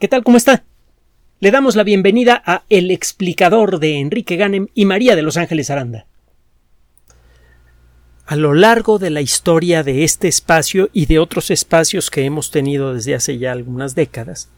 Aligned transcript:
¿Qué 0.00 0.08
tal? 0.08 0.24
¿Cómo 0.24 0.36
está? 0.36 0.64
Le 1.38 1.52
damos 1.52 1.76
la 1.76 1.84
bienvenida 1.84 2.42
a 2.44 2.64
El 2.68 2.90
explicador 2.90 3.78
de 3.78 4.00
Enrique 4.00 4.34
Ganem 4.34 4.66
y 4.74 4.86
María 4.86 5.14
de 5.14 5.22
Los 5.22 5.36
Ángeles 5.36 5.70
Aranda. 5.70 6.06
A 8.26 8.34
lo 8.34 8.54
largo 8.54 8.98
de 8.98 9.10
la 9.10 9.20
historia 9.20 9.84
de 9.84 10.02
este 10.02 10.26
espacio 10.26 10.90
y 10.92 11.06
de 11.06 11.20
otros 11.20 11.52
espacios 11.52 12.10
que 12.10 12.24
hemos 12.24 12.50
tenido 12.50 12.92
desde 12.92 13.14
hace 13.14 13.38
ya 13.38 13.52
algunas 13.52 13.94
décadas, 13.94 14.50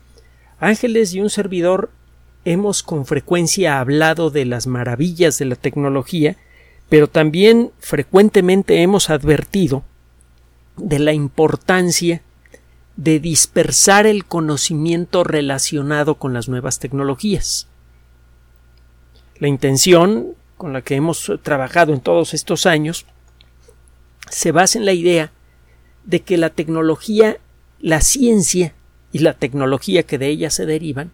Ángeles 0.58 1.12
y 1.12 1.20
un 1.20 1.28
servidor 1.28 1.90
hemos 2.46 2.82
con 2.82 3.04
frecuencia 3.04 3.78
hablado 3.78 4.30
de 4.30 4.46
las 4.46 4.66
maravillas 4.66 5.38
de 5.38 5.44
la 5.44 5.56
tecnología, 5.56 6.36
pero 6.88 7.08
también 7.08 7.72
frecuentemente 7.78 8.80
hemos 8.80 9.10
advertido 9.10 9.84
de 10.78 10.98
la 10.98 11.12
importancia 11.12 12.22
de 12.96 13.20
dispersar 13.20 14.06
el 14.06 14.24
conocimiento 14.24 15.22
relacionado 15.22 16.16
con 16.16 16.32
las 16.32 16.48
nuevas 16.48 16.78
tecnologías. 16.78 17.68
La 19.38 19.48
intención 19.48 20.34
con 20.56 20.72
la 20.72 20.80
que 20.80 20.96
hemos 20.96 21.30
trabajado 21.42 21.92
en 21.92 22.00
todos 22.00 22.32
estos 22.32 22.64
años 22.64 23.04
se 24.30 24.50
basa 24.50 24.78
en 24.78 24.86
la 24.86 24.94
idea 24.94 25.30
de 26.04 26.20
que 26.22 26.38
la 26.38 26.50
tecnología, 26.50 27.38
la 27.80 28.00
ciencia 28.00 28.74
y 29.12 29.18
la 29.18 29.34
tecnología 29.34 30.04
que 30.04 30.18
de 30.18 30.28
ella 30.28 30.50
se 30.50 30.64
derivan, 30.64 31.10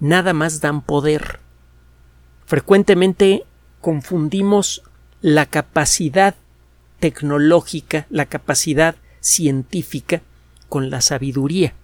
nada 0.00 0.34
más 0.34 0.60
dan 0.60 0.82
poder. 0.82 1.40
Frecuentemente 2.44 3.44
confundimos 3.80 4.82
la 5.22 5.46
capacidad 5.46 6.34
tecnológica, 7.00 8.06
la 8.10 8.26
capacidad 8.26 8.96
científica, 9.20 10.20
con 10.72 10.88
la 10.88 11.02
sabiduría. 11.02 11.74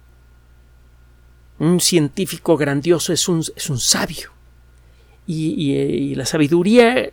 Un 1.59 1.79
científico 1.79 2.57
grandioso 2.57 3.13
es 3.13 3.29
un, 3.29 3.45
es 3.55 3.69
un 3.69 3.77
sabio. 3.77 4.31
Y, 5.27 6.15
la 6.15 6.25
sabiduría 6.25 7.11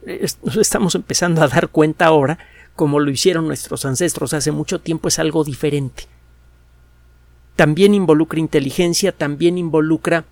estamos 0.58 0.94
empezando 0.94 1.42
a 1.42 1.48
dar 1.48 1.68
cuenta 1.68 2.06
ahora, 2.06 2.38
como 2.74 2.98
lo 2.98 3.10
hicieron 3.10 3.46
nuestros 3.46 3.84
ancestros 3.84 4.32
hace 4.32 4.52
mucho 4.52 4.80
tiempo, 4.80 5.08
es 5.08 5.18
algo 5.18 5.44
diferente. 5.44 6.04
También 7.56 7.92
involucra 7.92 8.40
inteligencia, 8.40 9.12
también 9.12 9.58
involucra 9.58 10.24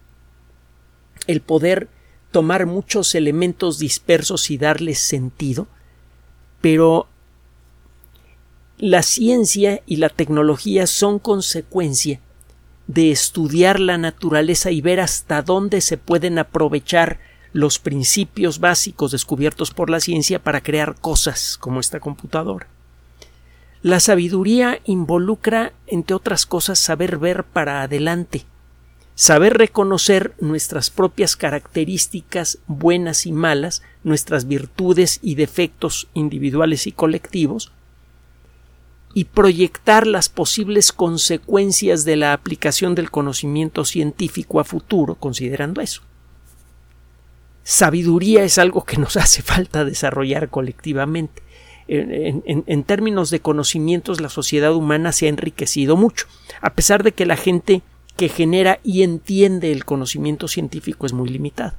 el 1.27 1.43
poder 1.43 1.89
tomar 2.31 2.65
muchos 2.65 3.15
elementos 3.15 3.79
dispersos 3.79 4.51
y 4.51 4.57
darles 4.57 4.99
sentido, 4.99 5.67
pero 6.63 7.07
la 8.79 9.03
ciencia 9.03 9.83
y 9.87 9.97
la 9.97 10.09
tecnología 10.09 10.87
son 10.87 11.19
consecuencia 11.19 12.21
de 12.87 13.11
estudiar 13.11 13.79
la 13.81 13.99
naturaleza 13.99 14.71
y 14.71 14.81
ver 14.81 15.01
hasta 15.01 15.43
dónde 15.43 15.81
se 15.81 15.97
pueden 15.97 16.39
aprovechar 16.39 17.19
los 17.53 17.79
principios 17.79 18.59
básicos 18.59 19.13
descubiertos 19.13 19.71
por 19.71 19.89
la 19.89 20.01
ciencia 20.01 20.43
para 20.43 20.61
crear 20.61 20.97
cosas 20.97 21.57
como 21.57 21.79
esta 21.79 22.01
computadora. 22.01 22.67
La 23.81 24.01
sabiduría 24.01 24.81
involucra, 24.85 25.73
entre 25.87 26.17
otras 26.17 26.47
cosas, 26.47 26.79
saber 26.79 27.19
ver 27.19 27.45
para 27.45 27.83
adelante, 27.83 28.45
saber 29.15 29.57
reconocer 29.57 30.35
nuestras 30.41 30.91
propias 30.91 31.37
características 31.37 32.59
buenas 32.67 33.25
y 33.25 33.33
malas, 33.33 33.83
nuestras 34.03 34.49
virtudes 34.49 35.21
y 35.23 35.37
defectos 35.37 36.09
individuales 36.13 36.89
y 36.89 36.93
colectivos, 36.93 37.73
y 39.15 39.27
proyectar 39.27 40.09
las 40.09 40.29
posibles 40.29 40.93
consecuencias 40.93 42.05
de 42.05 42.17
la 42.17 42.33
aplicación 42.33 42.97
del 42.97 43.13
conocimiento 43.13 43.85
científico 43.85 44.59
a 44.59 44.65
futuro, 44.65 45.15
considerando 45.15 45.81
eso. 45.81 46.03
Sabiduría 47.63 48.43
es 48.43 48.59
algo 48.59 48.85
que 48.85 48.97
nos 48.97 49.17
hace 49.17 49.41
falta 49.41 49.85
desarrollar 49.85 50.51
colectivamente. 50.51 51.43
En, 51.87 52.83
términos 52.85 53.31
de 53.31 53.41
conocimientos, 53.41 54.21
la 54.21 54.31
sociedad 54.31 54.75
humana 54.75 55.13
se 55.13 55.27
ha 55.27 55.29
enriquecido 55.29 55.97
mucho, 55.97 56.27
a 56.63 56.73
pesar 56.73 57.03
de 57.03 57.13
que 57.13 57.27
la 57.27 57.37
gente 57.37 57.83
que 58.17 58.29
genera 58.29 58.81
y 58.83 59.03
entiende 59.03 59.71
el 59.71 59.85
conocimiento 59.85 60.49
científico 60.49 61.07
es 61.07 61.13
muy 61.13 61.29
limitada. 61.29 61.77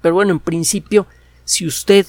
Pero 0.00 0.14
bueno, 0.14 0.32
en 0.32 0.40
principio, 0.40 1.06
si 1.44 1.66
usted 1.66 2.06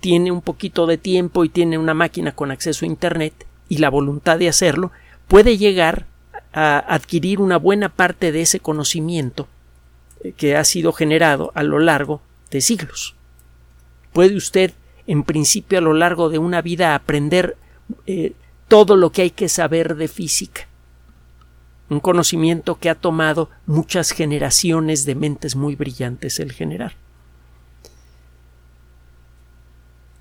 tiene 0.00 0.32
un 0.32 0.40
poquito 0.40 0.86
de 0.86 0.98
tiempo 0.98 1.44
y 1.44 1.48
tiene 1.48 1.78
una 1.78 1.94
máquina 1.94 2.32
con 2.32 2.50
acceso 2.50 2.84
a 2.84 2.88
Internet 2.88 3.45
y 3.68 3.78
la 3.78 3.90
voluntad 3.90 4.38
de 4.38 4.48
hacerlo, 4.48 4.92
puede 5.28 5.58
llegar 5.58 6.06
a 6.52 6.78
adquirir 6.78 7.40
una 7.40 7.58
buena 7.58 7.88
parte 7.88 8.32
de 8.32 8.42
ese 8.42 8.60
conocimiento 8.60 9.48
eh, 10.22 10.32
que 10.32 10.56
ha 10.56 10.64
sido 10.64 10.92
generado 10.92 11.52
a 11.54 11.62
lo 11.62 11.78
largo 11.78 12.22
de 12.50 12.60
siglos. 12.60 13.14
Puede 14.12 14.36
usted, 14.36 14.72
en 15.06 15.22
principio, 15.22 15.78
a 15.78 15.82
lo 15.82 15.92
largo 15.92 16.30
de 16.30 16.38
una 16.38 16.62
vida 16.62 16.94
aprender 16.94 17.56
eh, 18.06 18.32
todo 18.68 18.96
lo 18.96 19.10
que 19.10 19.22
hay 19.22 19.30
que 19.30 19.48
saber 19.48 19.96
de 19.96 20.08
física. 20.08 20.66
Un 21.88 22.00
conocimiento 22.00 22.78
que 22.78 22.90
ha 22.90 22.94
tomado 22.94 23.50
muchas 23.66 24.10
generaciones 24.10 25.04
de 25.04 25.14
mentes 25.14 25.54
muy 25.54 25.76
brillantes 25.76 26.40
el 26.40 26.52
generar. 26.52 26.94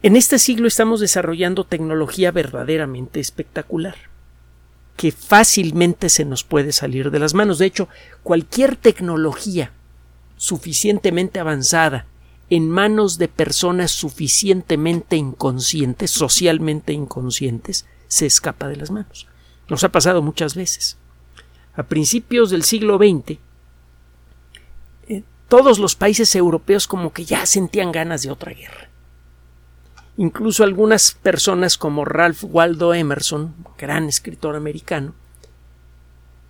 En 0.06 0.16
este 0.16 0.38
siglo 0.38 0.68
estamos 0.68 1.00
desarrollando 1.00 1.64
tecnología 1.64 2.30
verdaderamente 2.30 3.20
espectacular, 3.20 3.96
que 4.98 5.12
fácilmente 5.12 6.10
se 6.10 6.26
nos 6.26 6.44
puede 6.44 6.74
salir 6.74 7.10
de 7.10 7.18
las 7.18 7.34
manos. 7.34 7.58
De 7.58 7.66
hecho, 7.66 7.90
cualquier 8.22 8.76
tecnología 8.76 9.72
suficientemente 10.38 11.40
avanzada 11.40 12.06
en 12.52 12.70
manos 12.70 13.18
de 13.18 13.30
personas 13.30 13.90
suficientemente 13.90 15.16
inconscientes, 15.16 16.12
socialmente 16.12 16.94
inconscientes, 16.94 17.88
se 18.08 18.28
escapa 18.28 18.68
de 18.68 18.76
las 18.76 18.92
manos. 18.92 19.26
Nos 19.70 19.84
ha 19.84 19.90
pasado 19.90 20.22
muchas 20.22 20.54
veces. 20.54 20.98
A 21.76 21.82
principios 21.82 22.52
del 22.52 22.62
siglo 22.62 23.00
XX, 23.00 23.40
eh, 25.08 25.24
todos 25.50 25.80
los 25.80 25.96
países 25.96 26.36
europeos 26.36 26.86
como 26.86 27.12
que 27.12 27.26
ya 27.26 27.48
sentían 27.48 27.92
ganas 27.92 28.22
de 28.22 28.30
otra 28.30 28.54
guerra. 28.54 28.92
Incluso 30.18 30.64
algunas 30.64 31.12
personas 31.12 31.78
como 31.78 32.06
Ralph 32.06 32.44
Waldo 32.44 32.94
Emerson, 32.94 33.54
gran 33.78 34.06
escritor 34.06 34.56
americano, 34.56 35.14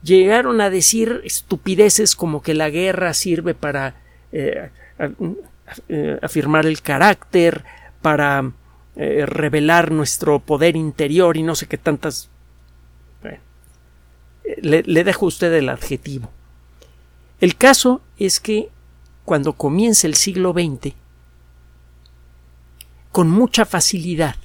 llegaron 0.04 0.62
a 0.62 0.70
decir 0.70 1.22
estupideces 1.24 2.16
como 2.16 2.44
que 2.44 2.54
la 2.54 2.70
guerra 2.70 3.14
sirve 3.16 3.56
para 3.56 3.96
eh, 4.32 4.70
eh, 5.90 6.20
afirmar 6.22 6.68
el 6.68 6.82
carácter, 6.82 7.66
para 8.04 8.52
eh, 8.96 9.26
revelar 9.26 9.92
nuestro 9.92 10.40
poder 10.40 10.76
interior 10.76 11.36
y 11.36 11.44
no 11.44 11.56
sé 11.56 11.66
qué 11.66 11.78
tantas. 11.78 12.30
le, 14.62 14.84
le 14.84 15.04
dejo 15.04 15.26
a 15.26 15.30
usted 15.30 15.52
el 15.54 15.70
adjetivo. 15.70 16.30
El 17.42 17.56
caso 17.56 18.02
es 18.20 18.40
que 18.40 18.70
cuando 19.26 19.54
comienza 19.54 20.06
el 20.06 20.14
siglo 20.14 20.54
XX, 20.54 20.94
con 23.16 23.30
mucha 23.30 23.64
facilidad. 23.64 24.36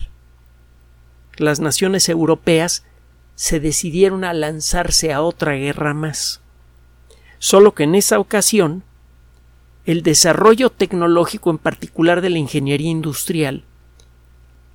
Las 1.37 1.59
naciones 1.59 2.09
europeas 2.09 2.85
se 3.35 3.59
decidieron 3.59 4.23
a 4.23 4.33
lanzarse 4.33 5.13
a 5.13 5.23
otra 5.23 5.55
guerra 5.55 5.93
más. 5.93 6.41
Solo 7.41 7.75
que 7.75 7.83
en 7.83 7.97
esa 7.97 8.21
ocasión 8.21 8.85
el 9.87 10.05
desarrollo 10.05 10.71
tecnológico 10.71 11.51
en 11.51 11.59
particular 11.59 12.21
de 12.21 12.31
la 12.31 12.39
ingeniería 12.39 12.93
industrial 12.93 13.65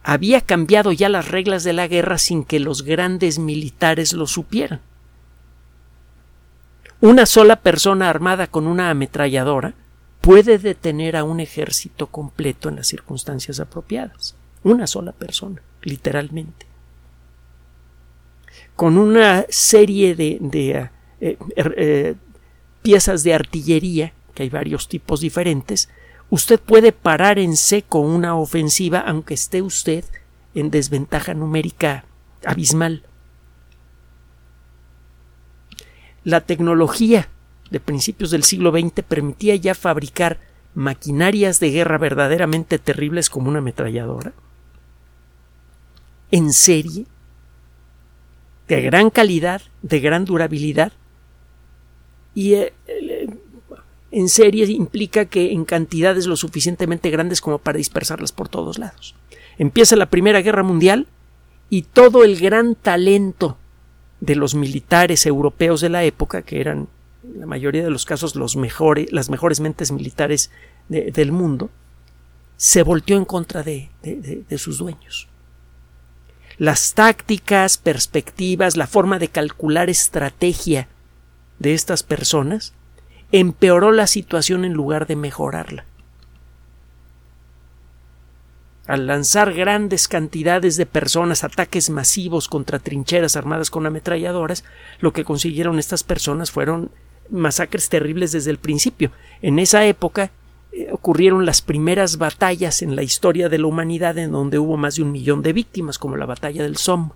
había 0.03 0.41
cambiado 0.41 0.91
ya 0.91 1.07
las 1.07 1.29
reglas 1.29 1.63
de 1.63 1.71
la 1.71 1.87
guerra 1.87 2.17
sin 2.17 2.43
que 2.43 2.59
los 2.59 2.81
grandes 2.81 3.39
militares 3.39 4.11
lo 4.11 4.27
supieran. 4.27 4.81
Una 6.99 7.25
sola 7.25 7.61
persona 7.61 8.09
armada 8.09 8.47
con 8.47 8.67
una 8.67 8.89
ametralladora 8.89 9.73
puede 10.25 10.57
detener 10.57 11.15
a 11.15 11.23
un 11.23 11.39
ejército 11.39 12.07
completo 12.07 12.67
en 12.67 12.77
las 12.77 12.87
circunstancias 12.87 13.59
apropiadas. 13.59 14.35
Una 14.63 14.87
sola 14.87 15.11
persona, 15.11 15.61
literalmente. 15.83 16.65
Con 18.75 18.97
una 18.97 19.45
serie 19.49 20.15
de, 20.15 20.89
eh, 21.21 21.37
er, 21.55 21.75
eh, 21.77 22.15
piezas 22.81 23.21
de 23.21 23.35
artillería, 23.35 24.13
que 24.33 24.41
hay 24.41 24.49
varios 24.49 24.87
tipos 24.87 25.21
diferentes, 25.21 25.89
usted 26.31 26.59
puede 26.59 26.91
parar 26.91 27.37
en 27.37 27.55
seco 27.55 27.99
una 27.99 28.35
ofensiva 28.35 29.01
aunque 29.01 29.35
esté 29.35 29.61
usted 29.61 30.05
en 30.55 30.71
desventaja 30.71 31.35
numérica 31.35 32.03
abismal. 32.43 33.03
La 36.23 36.41
tecnología 36.41 37.29
de 37.69 37.79
principios 37.79 38.31
del 38.31 38.43
siglo 38.43 38.71
XX 38.71 39.03
permitía 39.07 39.55
ya 39.55 39.75
fabricar 39.75 40.39
maquinarias 40.73 41.59
de 41.59 41.71
guerra 41.71 41.97
verdaderamente 41.97 42.79
terribles 42.79 43.29
como 43.29 43.49
una 43.49 43.59
ametralladora, 43.59 44.33
en 46.31 46.53
serie, 46.53 47.05
de 48.67 48.81
gran 48.81 49.09
calidad, 49.09 49.61
de 49.81 49.99
gran 49.99 50.25
durabilidad, 50.25 50.91
y 52.33 52.55
eh, 52.55 52.73
en 54.11 54.29
serie 54.29 54.65
implica 54.65 55.25
que 55.25 55.51
en 55.51 55.65
cantidades 55.65 56.25
lo 56.25 56.35
suficientemente 56.35 57.09
grandes 57.09 57.41
como 57.41 57.57
para 57.59 57.77
dispersarlas 57.77 58.31
por 58.31 58.49
todos 58.49 58.77
lados. 58.77 59.15
Empieza 59.57 59.95
la 59.95 60.09
Primera 60.09 60.41
Guerra 60.41 60.63
Mundial 60.63 61.07
y 61.69 61.83
todo 61.83 62.23
el 62.23 62.37
gran 62.39 62.75
talento 62.75 63.57
de 64.19 64.35
los 64.35 64.55
militares 64.55 65.25
europeos 65.25 65.81
de 65.81 65.89
la 65.89 66.03
época, 66.03 66.41
que 66.41 66.59
eran 66.59 66.87
en 67.33 67.39
la 67.39 67.45
mayoría 67.45 67.83
de 67.83 67.89
los 67.89 68.05
casos 68.05 68.35
los 68.35 68.55
mejores, 68.55 69.11
las 69.11 69.29
mejores 69.29 69.59
mentes 69.59 69.91
militares 69.91 70.51
del 70.89 71.31
mundo, 71.31 71.69
se 72.57 72.83
volteó 72.83 73.17
en 73.17 73.25
contra 73.25 73.63
de, 73.63 73.89
de 74.01 74.57
sus 74.57 74.77
dueños. 74.77 75.27
Las 76.57 76.93
tácticas, 76.93 77.77
perspectivas, 77.77 78.77
la 78.77 78.87
forma 78.87 79.19
de 79.19 79.27
calcular 79.27 79.89
estrategia 79.89 80.87
de 81.59 81.73
estas 81.73 82.03
personas 82.03 82.73
empeoró 83.31 83.91
la 83.91 84.07
situación 84.07 84.63
en 84.63 84.73
lugar 84.73 85.07
de 85.07 85.15
mejorarla. 85.17 85.85
Al 88.87 89.07
lanzar 89.07 89.53
grandes 89.53 90.07
cantidades 90.07 90.77
de 90.77 90.85
personas, 90.85 91.43
ataques 91.43 91.89
masivos 91.89 92.47
contra 92.47 92.77
trincheras 92.77 93.35
armadas 93.35 93.71
con 93.71 93.85
ametralladoras, 93.87 94.63
lo 94.99 95.11
que 95.11 95.23
consiguieron 95.23 95.79
estas 95.79 96.03
personas 96.03 96.51
fueron 96.51 96.91
masacres 97.29 97.89
terribles 97.89 98.31
desde 98.31 98.51
el 98.51 98.57
principio. 98.57 99.11
En 99.41 99.59
esa 99.59 99.85
época 99.85 100.31
eh, 100.71 100.89
ocurrieron 100.91 101.45
las 101.45 101.61
primeras 101.61 102.17
batallas 102.17 102.81
en 102.81 102.95
la 102.95 103.03
historia 103.03 103.49
de 103.49 103.57
la 103.57 103.67
humanidad 103.67 104.17
en 104.17 104.31
donde 104.31 104.59
hubo 104.59 104.77
más 104.77 104.95
de 104.95 105.03
un 105.03 105.11
millón 105.11 105.41
de 105.41 105.53
víctimas, 105.53 105.97
como 105.97 106.17
la 106.17 106.25
batalla 106.25 106.63
del 106.63 106.77
Somme. 106.77 107.11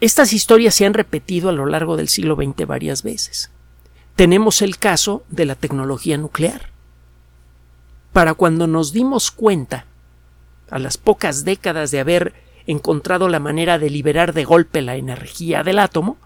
Estas 0.00 0.32
historias 0.32 0.74
se 0.74 0.86
han 0.86 0.94
repetido 0.94 1.48
a 1.48 1.52
lo 1.52 1.66
largo 1.66 1.96
del 1.96 2.08
siglo 2.08 2.36
XX 2.36 2.66
varias 2.66 3.02
veces. 3.02 3.50
Tenemos 4.14 4.62
el 4.62 4.78
caso 4.78 5.24
de 5.28 5.44
la 5.44 5.56
tecnología 5.56 6.16
nuclear. 6.18 6.70
Para 8.12 8.34
cuando 8.34 8.66
nos 8.66 8.92
dimos 8.92 9.30
cuenta, 9.30 9.86
a 10.70 10.78
las 10.78 10.96
pocas 10.96 11.44
décadas 11.44 11.90
de 11.90 12.00
haber 12.00 12.34
encontrado 12.68 13.28
la 13.28 13.40
manera 13.40 13.80
de 13.80 13.90
liberar 13.90 14.32
de 14.32 14.44
golpe 14.44 14.80
la 14.80 14.94
energía 14.94 15.64
del 15.64 15.80
átomo, 15.80 16.16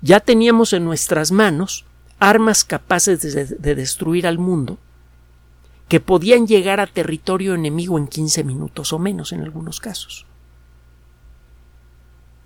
ya 0.00 0.20
teníamos 0.20 0.72
en 0.72 0.84
nuestras 0.84 1.32
manos 1.32 1.84
armas 2.20 2.62
capaces 2.62 3.20
de, 3.22 3.46
de 3.46 3.74
destruir 3.74 4.28
al 4.28 4.38
mundo 4.38 4.78
que 5.88 5.98
podían 5.98 6.46
llegar 6.46 6.78
a 6.78 6.86
territorio 6.86 7.54
enemigo 7.54 7.98
en 7.98 8.06
15 8.06 8.44
minutos 8.44 8.92
o 8.92 8.98
menos 9.00 9.32
en 9.32 9.40
algunos 9.40 9.80
casos 9.80 10.26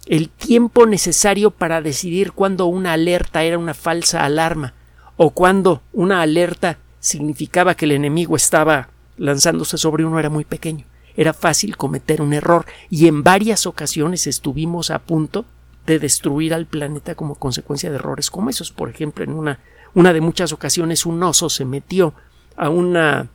el 0.06 0.28
tiempo 0.28 0.86
necesario 0.86 1.50
para 1.50 1.80
decidir 1.80 2.32
cuándo 2.32 2.66
una 2.66 2.92
alerta 2.92 3.42
era 3.42 3.58
una 3.58 3.74
falsa 3.74 4.24
alarma 4.24 4.74
o 5.16 5.30
cuándo 5.30 5.82
una 5.92 6.20
alerta 6.22 6.78
significaba 7.00 7.74
que 7.74 7.86
el 7.86 7.92
enemigo 7.92 8.36
estaba 8.36 8.90
lanzándose 9.16 9.78
sobre 9.78 10.04
uno 10.04 10.18
era 10.18 10.30
muy 10.30 10.44
pequeño. 10.44 10.84
Era 11.16 11.32
fácil 11.32 11.76
cometer 11.76 12.20
un 12.22 12.32
error 12.32 12.66
y 12.90 13.06
en 13.06 13.22
varias 13.22 13.66
ocasiones 13.66 14.26
estuvimos 14.26 14.90
a 14.90 14.98
punto 14.98 15.44
de 15.86 15.98
destruir 15.98 16.54
al 16.54 16.66
planeta 16.66 17.14
como 17.14 17.34
consecuencia 17.36 17.90
de 17.90 17.96
errores 17.96 18.30
como 18.30 18.50
esos. 18.50 18.72
Por 18.72 18.88
ejemplo, 18.88 19.24
en 19.24 19.32
una, 19.32 19.60
una 19.94 20.12
de 20.12 20.20
muchas 20.20 20.52
ocasiones 20.52 21.06
un 21.06 21.22
oso 21.22 21.48
se 21.50 21.64
metió 21.64 22.14
a 22.56 22.68
una 22.68 23.28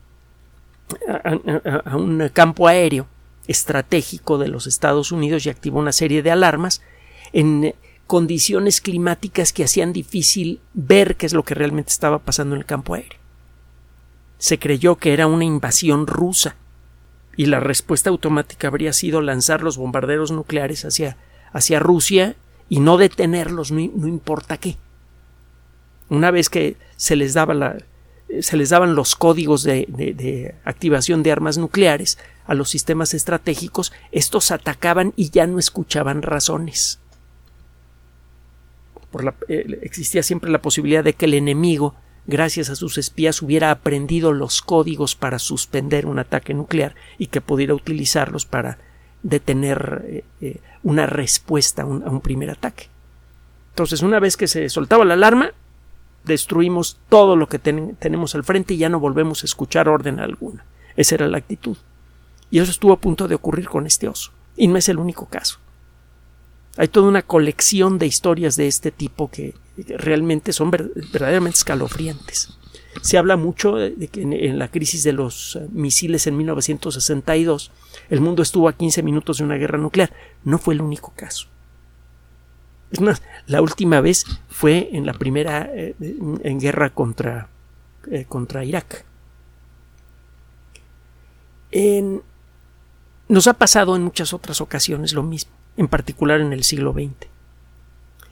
a 1.85 1.95
un 1.95 2.29
campo 2.33 2.67
aéreo 2.67 3.05
estratégico 3.47 4.37
de 4.37 4.47
los 4.47 4.67
Estados 4.67 5.11
Unidos 5.11 5.45
y 5.45 5.49
activó 5.49 5.79
una 5.79 5.91
serie 5.91 6.23
de 6.23 6.31
alarmas 6.31 6.81
en 7.31 7.75
condiciones 8.07 8.81
climáticas 8.81 9.53
que 9.53 9.63
hacían 9.63 9.93
difícil 9.93 10.61
ver 10.73 11.15
qué 11.15 11.27
es 11.27 11.33
lo 11.33 11.43
que 11.43 11.53
realmente 11.53 11.91
estaba 11.91 12.19
pasando 12.19 12.55
en 12.55 12.61
el 12.61 12.65
campo 12.65 12.95
aéreo. 12.95 13.19
Se 14.39 14.57
creyó 14.57 14.95
que 14.95 15.13
era 15.13 15.27
una 15.27 15.45
invasión 15.45 16.07
rusa 16.07 16.55
y 17.39 17.45
la 17.45 17.61
respuesta 17.61 18.09
automática 18.09 18.67
habría 18.67 18.91
sido 18.91 19.21
lanzar 19.21 19.63
los 19.63 19.77
bombarderos 19.77 20.29
nucleares 20.29 20.83
hacia, 20.83 21.15
hacia 21.53 21.79
Rusia 21.79 22.35
y 22.67 22.81
no 22.81 22.97
detenerlos, 22.97 23.71
no, 23.71 23.79
no 23.95 24.09
importa 24.09 24.57
qué. 24.57 24.75
Una 26.09 26.31
vez 26.31 26.49
que 26.49 26.75
se 26.97 27.15
les 27.15 27.33
daba 27.33 27.53
la, 27.53 27.77
se 28.41 28.57
les 28.57 28.71
daban 28.71 28.93
los 28.93 29.15
códigos 29.15 29.63
de, 29.63 30.53
activación 30.65 31.23
de 31.23 31.31
armas 31.31 31.57
nucleares 31.57 32.17
a 32.45 32.55
los 32.55 32.69
sistemas 32.69 33.13
estratégicos, 33.13 33.93
estos 34.11 34.51
atacaban 34.51 35.13
y 35.15 35.29
ya 35.29 35.47
no 35.47 35.59
escuchaban 35.59 36.23
razones. 36.23 36.99
Eh, 39.47 39.79
existía 39.81 40.23
siempre 40.23 40.51
la 40.51 40.61
posibilidad 40.61 41.05
de 41.05 41.13
que 41.13 41.23
el 41.23 41.35
enemigo, 41.35 41.95
gracias 42.29 42.69
a 42.69 42.75
sus 42.75 42.97
espías, 42.97 43.41
hubiera 43.41 43.71
aprendido 43.71 44.31
los 44.31 44.61
códigos 44.61 45.15
para 45.15 45.39
suspender 45.39 46.05
un 46.05 46.19
ataque 46.19 46.53
nuclear 46.53 46.95
y 47.17 47.27
que 47.27 47.41
pudiera 47.41 47.73
utilizarlos 47.73 48.45
para 48.45 48.77
detener 49.23 50.05
eh, 50.05 50.23
eh, 50.39 50.61
una 50.83 51.07
respuesta 51.07 51.81
a 51.81 51.85
un 51.85 52.21
primer 52.21 52.51
ataque. 52.51 52.87
Entonces, 53.71 54.01
una 54.01 54.19
vez 54.19 54.37
que 54.37 54.47
se 54.47 54.69
soltaba 54.69 55.05
la 55.05 55.15
alarma, 55.15 55.51
destruimos 56.23 56.99
todo 57.09 57.35
lo 57.35 57.47
que 57.47 57.59
tenemos 57.59 58.35
al 58.35 58.43
frente 58.43 58.75
y 58.75 58.77
ya 58.77 58.89
no 58.89 58.99
volvemos 58.99 59.41
a 59.41 59.45
escuchar 59.45 59.89
orden 59.89 60.19
alguna. 60.19 60.65
Esa 60.95 61.15
era 61.15 61.27
la 61.27 61.37
actitud. 61.39 61.77
Y 62.51 62.59
eso 62.59 62.71
estuvo 62.71 62.93
a 62.93 62.99
punto 62.99 63.27
de 63.27 63.35
ocurrir 63.35 63.67
con 63.67 63.87
este 63.87 64.07
oso. 64.07 64.31
Y 64.55 64.67
no 64.67 64.77
es 64.77 64.89
el 64.89 64.99
único 64.99 65.25
caso. 65.25 65.59
Hay 66.77 66.89
toda 66.89 67.07
una 67.07 67.21
colección 67.21 67.97
de 67.97 68.07
historias 68.07 68.55
de 68.55 68.67
este 68.67 68.91
tipo 68.91 69.29
que 69.29 69.55
realmente 69.87 70.53
son 70.53 70.71
verdaderamente 70.71 71.57
escalofriantes. 71.57 72.59
Se 73.01 73.17
habla 73.17 73.37
mucho 73.37 73.75
de 73.75 74.07
que 74.07 74.21
en 74.21 74.59
la 74.59 74.69
crisis 74.69 75.03
de 75.03 75.13
los 75.13 75.55
eh, 75.55 75.67
misiles 75.71 76.27
en 76.27 76.35
1962 76.37 77.71
el 78.09 78.19
mundo 78.19 78.41
estuvo 78.41 78.67
a 78.67 78.73
15 78.73 79.03
minutos 79.03 79.37
de 79.37 79.43
una 79.43 79.55
guerra 79.55 79.77
nuclear. 79.77 80.11
No 80.43 80.57
fue 80.57 80.73
el 80.73 80.81
único 80.81 81.13
caso. 81.15 81.47
Es 82.91 82.99
más, 82.99 83.21
la 83.45 83.61
última 83.61 84.01
vez 84.01 84.25
fue 84.49 84.89
en 84.91 85.05
la 85.05 85.13
primera 85.13 85.69
eh, 85.73 85.95
en 85.99 86.59
guerra 86.59 86.89
contra, 86.89 87.49
eh, 88.11 88.25
contra 88.27 88.65
Irak. 88.65 89.05
nos 93.29 93.47
ha 93.47 93.53
pasado 93.53 93.95
en 93.95 94.03
muchas 94.03 94.33
otras 94.33 94.59
ocasiones 94.59 95.13
lo 95.13 95.21
mismo, 95.21 95.51
en 95.77 95.87
particular 95.87 96.41
en 96.41 96.51
el 96.51 96.63
siglo 96.63 96.93
XX. 96.93 97.28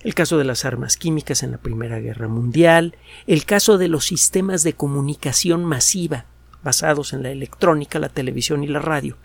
El 0.03 0.13
caso 0.13 0.37
de 0.37 0.43
las 0.43 0.63
armas 0.63 0.95
químicas 0.95 1.43
en 1.43 1.51
la 1.51 1.57
Primera 1.57 1.99
Guerra 1.99 2.27
Mundial, 2.27 2.95
el 3.25 3.45
caso 3.45 3.77
de 3.77 3.87
los 3.87 4.05
sistemas 4.05 4.63
de 4.63 4.73
comunicación 4.73 5.65
masiva 5.65 6.25
basados 6.63 7.13
en 7.13 7.23
la 7.23 7.31
electrónica, 7.31 7.99
la 7.99 8.09
televisión 8.09 8.63
y 8.63 8.67
la 8.67 8.79
radio, 8.79 9.17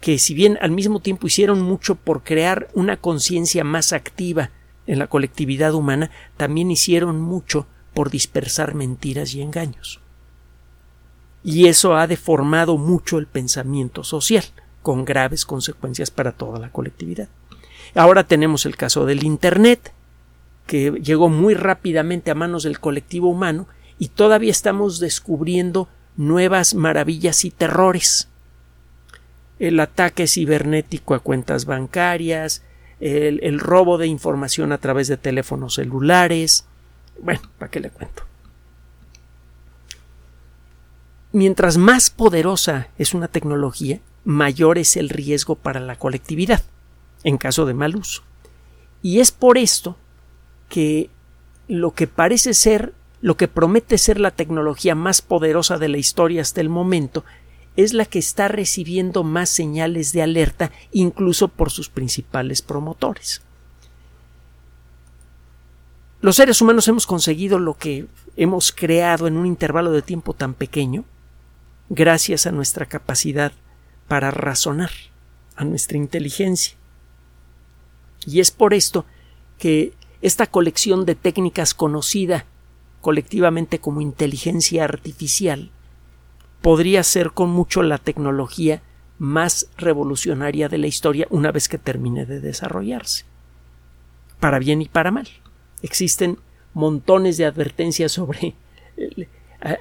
que 0.00 0.18
si 0.18 0.34
bien 0.34 0.58
al 0.60 0.70
mismo 0.70 1.00
tiempo 1.00 1.26
hicieron 1.26 1.60
mucho 1.60 1.94
por 1.94 2.22
crear 2.22 2.68
una 2.74 2.96
conciencia 2.96 3.64
más 3.64 3.92
activa 3.92 4.50
en 4.86 4.98
la 4.98 5.06
colectividad 5.06 5.74
humana 5.74 6.10
también 6.36 6.70
hicieron 6.70 7.20
mucho 7.20 7.66
por 7.94 8.10
dispersar 8.10 8.74
mentiras 8.74 9.34
y 9.34 9.42
engaños. 9.42 10.00
Y 11.44 11.68
eso 11.68 11.96
ha 11.96 12.06
deformado 12.06 12.76
mucho 12.76 13.18
el 13.18 13.26
pensamiento 13.26 14.04
social, 14.04 14.44
con 14.82 15.04
graves 15.04 15.44
consecuencias 15.44 16.10
para 16.10 16.32
toda 16.32 16.58
la 16.58 16.72
colectividad. 16.72 17.28
Ahora 17.94 18.24
tenemos 18.24 18.66
el 18.66 18.76
caso 18.76 19.06
del 19.06 19.24
Internet, 19.24 19.92
que 20.70 20.92
llegó 21.02 21.28
muy 21.28 21.54
rápidamente 21.54 22.30
a 22.30 22.36
manos 22.36 22.62
del 22.62 22.78
colectivo 22.78 23.28
humano 23.28 23.66
y 23.98 24.06
todavía 24.06 24.52
estamos 24.52 25.00
descubriendo 25.00 25.88
nuevas 26.16 26.74
maravillas 26.76 27.44
y 27.44 27.50
terrores. 27.50 28.28
El 29.58 29.80
ataque 29.80 30.28
cibernético 30.28 31.16
a 31.16 31.18
cuentas 31.18 31.64
bancarias, 31.64 32.62
el, 33.00 33.58
robo 33.58 33.98
de 33.98 34.06
información 34.06 34.70
a 34.70 34.78
través 34.78 35.08
de 35.08 35.16
teléfonos 35.16 35.74
celulares. 35.74 36.66
Bueno, 37.20 37.40
¿para 37.58 37.68
qué 37.68 37.80
le 37.80 37.90
cuento? 37.90 38.22
Mientras 41.32 41.78
más 41.78 42.10
poderosa 42.10 42.90
es 42.96 43.12
una 43.12 43.26
tecnología, 43.26 43.98
mayor 44.24 44.78
es 44.78 44.96
el 44.96 45.08
riesgo 45.08 45.56
para 45.56 45.80
la 45.80 45.96
colectividad, 45.96 46.62
en 47.24 47.38
caso 47.38 47.66
de 47.66 47.74
mal 47.74 47.96
uso. 47.96 48.22
Y 49.02 49.18
es 49.18 49.32
por 49.32 49.58
esto 49.58 49.96
que 50.70 51.10
lo 51.68 51.90
que 51.90 52.06
parece 52.06 52.54
ser, 52.54 52.94
lo 53.20 53.36
que 53.36 53.48
promete 53.48 53.98
ser 53.98 54.18
la 54.18 54.30
tecnología 54.30 54.94
más 54.94 55.20
poderosa 55.20 55.76
de 55.76 55.90
la 55.90 55.98
historia 55.98 56.40
hasta 56.40 56.62
el 56.62 56.70
momento, 56.70 57.24
es 57.76 57.92
la 57.92 58.06
que 58.06 58.18
está 58.18 58.48
recibiendo 58.48 59.22
más 59.22 59.50
señales 59.50 60.12
de 60.12 60.22
alerta 60.22 60.70
incluso 60.92 61.48
por 61.48 61.70
sus 61.70 61.90
principales 61.90 62.62
promotores. 62.62 63.42
Los 66.22 66.36
seres 66.36 66.60
humanos 66.60 66.86
hemos 66.88 67.06
conseguido 67.06 67.58
lo 67.58 67.74
que 67.74 68.06
hemos 68.36 68.72
creado 68.72 69.26
en 69.26 69.36
un 69.36 69.46
intervalo 69.46 69.90
de 69.90 70.02
tiempo 70.02 70.34
tan 70.34 70.54
pequeño 70.54 71.04
gracias 71.88 72.46
a 72.46 72.52
nuestra 72.52 72.86
capacidad 72.86 73.52
para 74.06 74.30
razonar, 74.30 74.90
a 75.56 75.64
nuestra 75.64 75.96
inteligencia. 75.96 76.76
Y 78.26 78.40
es 78.40 78.50
por 78.50 78.74
esto 78.74 79.06
que 79.58 79.94
esta 80.22 80.46
colección 80.46 81.06
de 81.06 81.14
técnicas 81.14 81.74
conocida 81.74 82.44
colectivamente 83.00 83.78
como 83.78 84.00
inteligencia 84.00 84.84
artificial 84.84 85.70
podría 86.60 87.02
ser 87.02 87.30
con 87.30 87.50
mucho 87.50 87.82
la 87.82 87.98
tecnología 87.98 88.82
más 89.18 89.68
revolucionaria 89.76 90.68
de 90.68 90.78
la 90.78 90.86
historia 90.86 91.26
una 91.30 91.52
vez 91.52 91.68
que 91.68 91.78
termine 91.78 92.26
de 92.26 92.40
desarrollarse. 92.40 93.24
Para 94.38 94.58
bien 94.58 94.82
y 94.82 94.88
para 94.88 95.10
mal. 95.10 95.28
Existen 95.82 96.38
montones 96.74 97.36
de 97.36 97.46
advertencias 97.46 98.12
sobre 98.12 98.54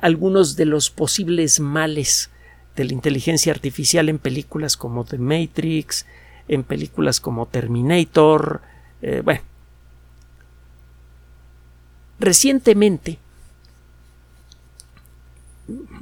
algunos 0.02 0.56
de 0.56 0.66
los 0.66 0.90
posibles 0.90 1.60
males 1.60 2.32
de 2.76 2.86
la 2.86 2.94
inteligencia 2.94 3.52
artificial 3.52 4.10
en 4.10 4.20
películas 4.20 4.78
como 4.78 5.04
The 5.04 5.18
Matrix, 5.18 6.06
en 6.48 6.64
películas 6.64 7.20
como 7.20 7.46
Terminator, 7.46 8.62
eh, 9.02 9.22
bueno. 9.24 9.49
Recientemente, 12.20 13.18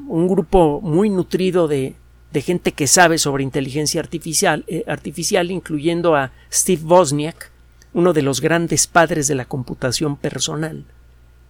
un 0.07 0.27
grupo 0.27 0.81
muy 0.81 1.09
nutrido 1.09 1.67
de, 1.67 1.95
gente 2.33 2.71
que 2.71 2.85
sabe 2.85 3.17
sobre 3.17 3.43
inteligencia 3.43 3.99
artificial, 3.99 4.63
eh, 4.67 4.83
artificial, 4.87 5.49
incluyendo 5.49 6.15
a 6.15 6.31
Steve 6.51 6.83
Wozniak, 6.83 7.51
uno 7.93 8.13
de 8.13 8.21
los 8.21 8.41
grandes 8.41 8.85
padres 8.85 9.27
de 9.27 9.33
la 9.33 9.45
computación 9.45 10.17
personal. 10.17 10.85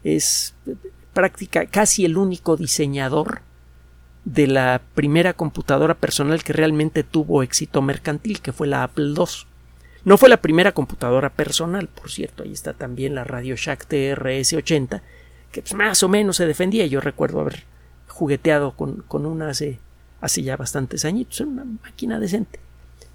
Es 0.03 0.53
práctica 1.13 1.65
casi 1.65 2.05
el 2.05 2.15
único 2.15 2.55
diseñador 2.55 3.41
de 4.23 4.47
la 4.47 4.81
primera 4.93 5.33
computadora 5.33 5.93
personal 5.93 6.43
que 6.43 6.53
realmente 6.53 7.03
tuvo 7.03 7.43
éxito 7.43 7.81
mercantil, 7.81 8.39
que 8.39 8.53
fue 8.53 8.67
la 8.67 8.83
Apple 8.83 9.13
II. 9.17 9.25
No 10.07 10.17
fue 10.17 10.29
la 10.29 10.37
primera 10.37 10.71
computadora 10.71 11.29
personal, 11.29 11.89
por 11.89 12.09
cierto, 12.09 12.43
ahí 12.43 12.53
está 12.53 12.71
también 12.71 13.13
la 13.13 13.25
Radio 13.25 13.57
Shack 13.57 13.89
TRS-80, 13.89 15.01
que 15.51 15.61
pues, 15.61 15.73
más 15.73 16.01
o 16.01 16.07
menos 16.07 16.37
se 16.37 16.45
defendía. 16.45 16.85
Yo 16.85 17.01
recuerdo 17.01 17.41
haber 17.41 17.65
jugueteado 18.07 18.71
con, 18.71 19.01
con 19.01 19.25
una 19.25 19.49
hace, 19.49 19.79
hace 20.21 20.43
ya 20.43 20.55
bastantes 20.55 21.03
añitos, 21.03 21.41
una 21.41 21.65
máquina 21.83 22.21
decente. 22.21 22.61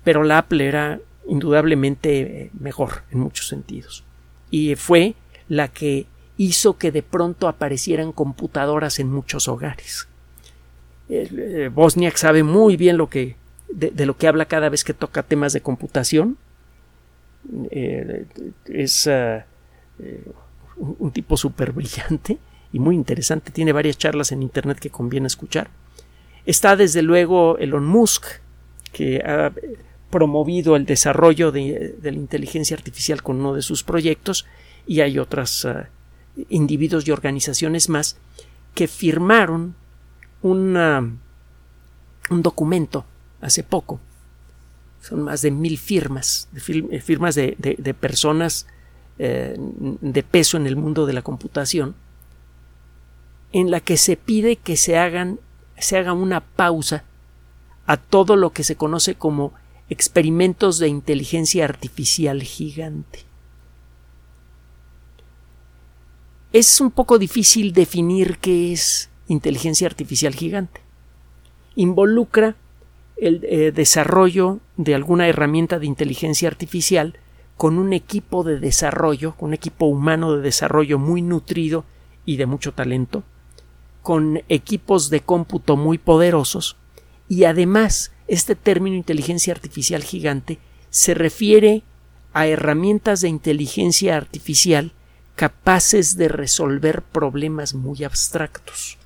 Pero 0.05 0.23
la 0.23 0.37
Apple 0.37 0.69
era 0.69 1.01
indudablemente 1.27 2.21
eh, 2.21 2.51
mejor 2.61 3.05
en 3.11 3.21
muchos 3.21 3.49
sentidos. 3.49 4.05
Y 4.51 4.75
fue 4.75 5.15
la 5.49 5.69
que 5.69 6.05
hizo 6.37 6.77
que 6.77 6.93
de 6.93 7.03
pronto 7.03 7.49
aparecieran 7.49 8.13
computadoras 8.13 8.99
en 8.99 9.11
muchos 9.11 9.49
hogares. 9.49 10.09
Eh, 11.09 11.71
Bosniak 11.73 12.19
sabe 12.19 12.43
muy 12.43 12.77
bien 12.77 12.99
lo 12.99 13.09
que, 13.09 13.37
de, 13.71 14.05
lo 14.05 14.19
que 14.19 14.29
habla 14.29 14.45
cada 14.45 14.69
vez 14.69 14.85
que 14.85 14.93
toca 14.93 15.23
temas 15.23 15.55
de 15.55 15.63
computación. 15.63 16.37
Eh, 17.71 18.27
es 18.67 19.07
eh, 19.07 19.45
un, 20.77 21.11
tipo 21.11 21.37
súper 21.37 21.73
brillante 21.73 22.39
y 22.73 22.79
muy 22.79 22.95
interesante. 22.95 23.51
Tiene 23.51 23.73
varias 23.73 23.99
charlas 23.99 24.33
en 24.33 24.43
Internet 24.43 24.79
que 24.79 24.91
conviene 24.91 25.27
escuchar. 25.27 25.71
Está 26.47 26.77
desde 26.77 27.03
luego 27.03 27.59
Elon 27.59 27.87
Musk, 27.87 28.27
que 28.93 29.19
ha 29.19 29.53
promovido 30.11 30.77
el 30.77 30.85
desarrollo 30.85 31.53
de, 31.53 31.97
la 32.03 32.11
inteligencia 32.11 32.77
artificial 32.77 33.23
con 33.23 33.41
uno 33.41 33.55
de 33.55 33.63
sus 33.63 33.83
proyectos 33.83 34.47
y 34.87 35.01
hay 35.01 35.19
otros 35.19 35.65
ah, 35.65 35.89
individuos 36.49 37.07
y 37.09 37.13
organizaciones 37.13 37.89
más 37.89 38.19
que 38.75 38.89
firmaron 38.89 39.75
un 40.43 41.21
documento 42.31 43.05
hace 43.41 43.63
poco. 43.63 44.01
Son 45.03 45.21
más 45.23 45.43
de 45.43 45.51
mil 45.51 45.77
firmas, 45.77 46.49
de 46.53 47.01
firmas 47.01 47.35
de, 47.35 47.97
personas 48.01 48.67
eh, 49.19 49.57
de 49.59 50.23
peso 50.23 50.57
en 50.57 50.67
el 50.67 50.77
mundo 50.77 51.05
de 51.05 51.13
la 51.13 51.21
computación, 51.23 51.95
en 53.53 53.71
la 53.71 53.81
que 53.81 53.99
se 53.99 54.17
pide 54.17 54.57
que 54.57 54.79
se 54.79 54.97
hagan 54.97 55.39
se 55.83 55.99
haga 55.99 56.13
una 56.13 56.41
pausa 56.41 57.05
a 57.87 57.97
todo 57.97 58.37
lo 58.37 58.53
que 58.53 58.65
se 58.65 58.77
conoce 58.77 59.17
como 59.17 59.53
experimentos 59.91 60.79
de 60.79 60.89
inteligencia 60.89 61.65
artificial 61.65 62.43
gigante. 62.43 63.25
Es 66.53 66.81
un 66.81 66.91
poco 66.91 67.19
difícil 67.19 67.73
definir 67.73 68.39
qué 68.39 68.73
es 68.73 69.11
inteligencia 69.27 69.87
artificial 69.87 70.35
gigante. 70.35 70.81
Involucra 71.75 72.55
el 73.17 73.45
eh, 73.45 73.73
desarrollo 73.73 74.61
de 74.77 74.95
alguna 74.95 75.29
herramienta 75.29 75.79
de 75.79 75.87
inteligencia 75.87 76.49
artificial 76.49 77.19
con 77.57 77.79
un 77.79 77.93
equipo 77.93 78.43
de 78.43 78.59
desarrollo, 78.59 79.35
un 79.39 79.55
equipo 79.55 79.87
humano 79.87 80.35
de 80.35 80.43
desarrollo 80.43 80.99
muy 80.99 81.23
nutrido 81.23 81.85
y 82.25 82.37
de 82.37 82.47
mucho 82.47 82.73
talento, 82.73 83.23
con 84.03 84.43
equipos 84.49 85.11
de 85.11 85.21
cómputo 85.21 85.77
muy 85.77 85.99
poderosos, 85.99 86.77
y 87.29 87.45
además 87.45 88.13
este 88.27 88.57
término 88.57 88.97
inteligencia 88.97 89.53
artificial 89.53 90.03
gigante 90.03 90.59
se 90.91 91.15
refiere 91.15 91.83
a 92.33 92.47
herramientas 92.47 93.21
de 93.21 93.29
inteligencia 93.29 94.17
artificial 94.17 94.93
capaces 95.37 96.17
de 96.17 96.29
resolver 96.29 97.03
problemas 97.03 97.75
muy 97.75 98.05
abstractos. 98.05 98.99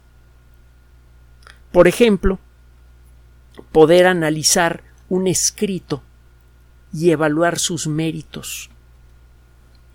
Por 1.73 1.89
ejemplo, 1.89 2.39
poder 3.73 4.07
analizar 4.07 4.83
un 5.09 5.27
escrito 5.27 6.03
y 6.93 7.11
evaluar 7.11 7.59
sus 7.59 7.87
méritos. 7.87 8.71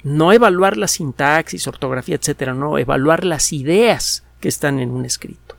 No 0.04 0.34
evaluar 0.34 0.78
la 0.78 0.88
sintaxis, 0.88 1.68
ortografía, 1.68 2.16
etcétera, 2.16 2.54
no, 2.54 2.78
evaluar 2.78 3.24
las 3.24 3.54
ideas 3.54 4.24
que 4.40 4.48
están 4.48 4.80
en 4.80 4.92
un 4.92 5.06
escrito. 5.06 5.56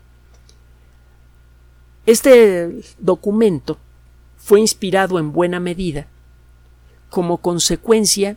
Este 2.07 2.83
documento 2.99 3.78
fue 4.37 4.61
inspirado 4.61 5.19
en 5.19 5.33
buena 5.33 5.61
medida 5.61 6.09
como 7.11 7.38
consecuencia 7.38 8.37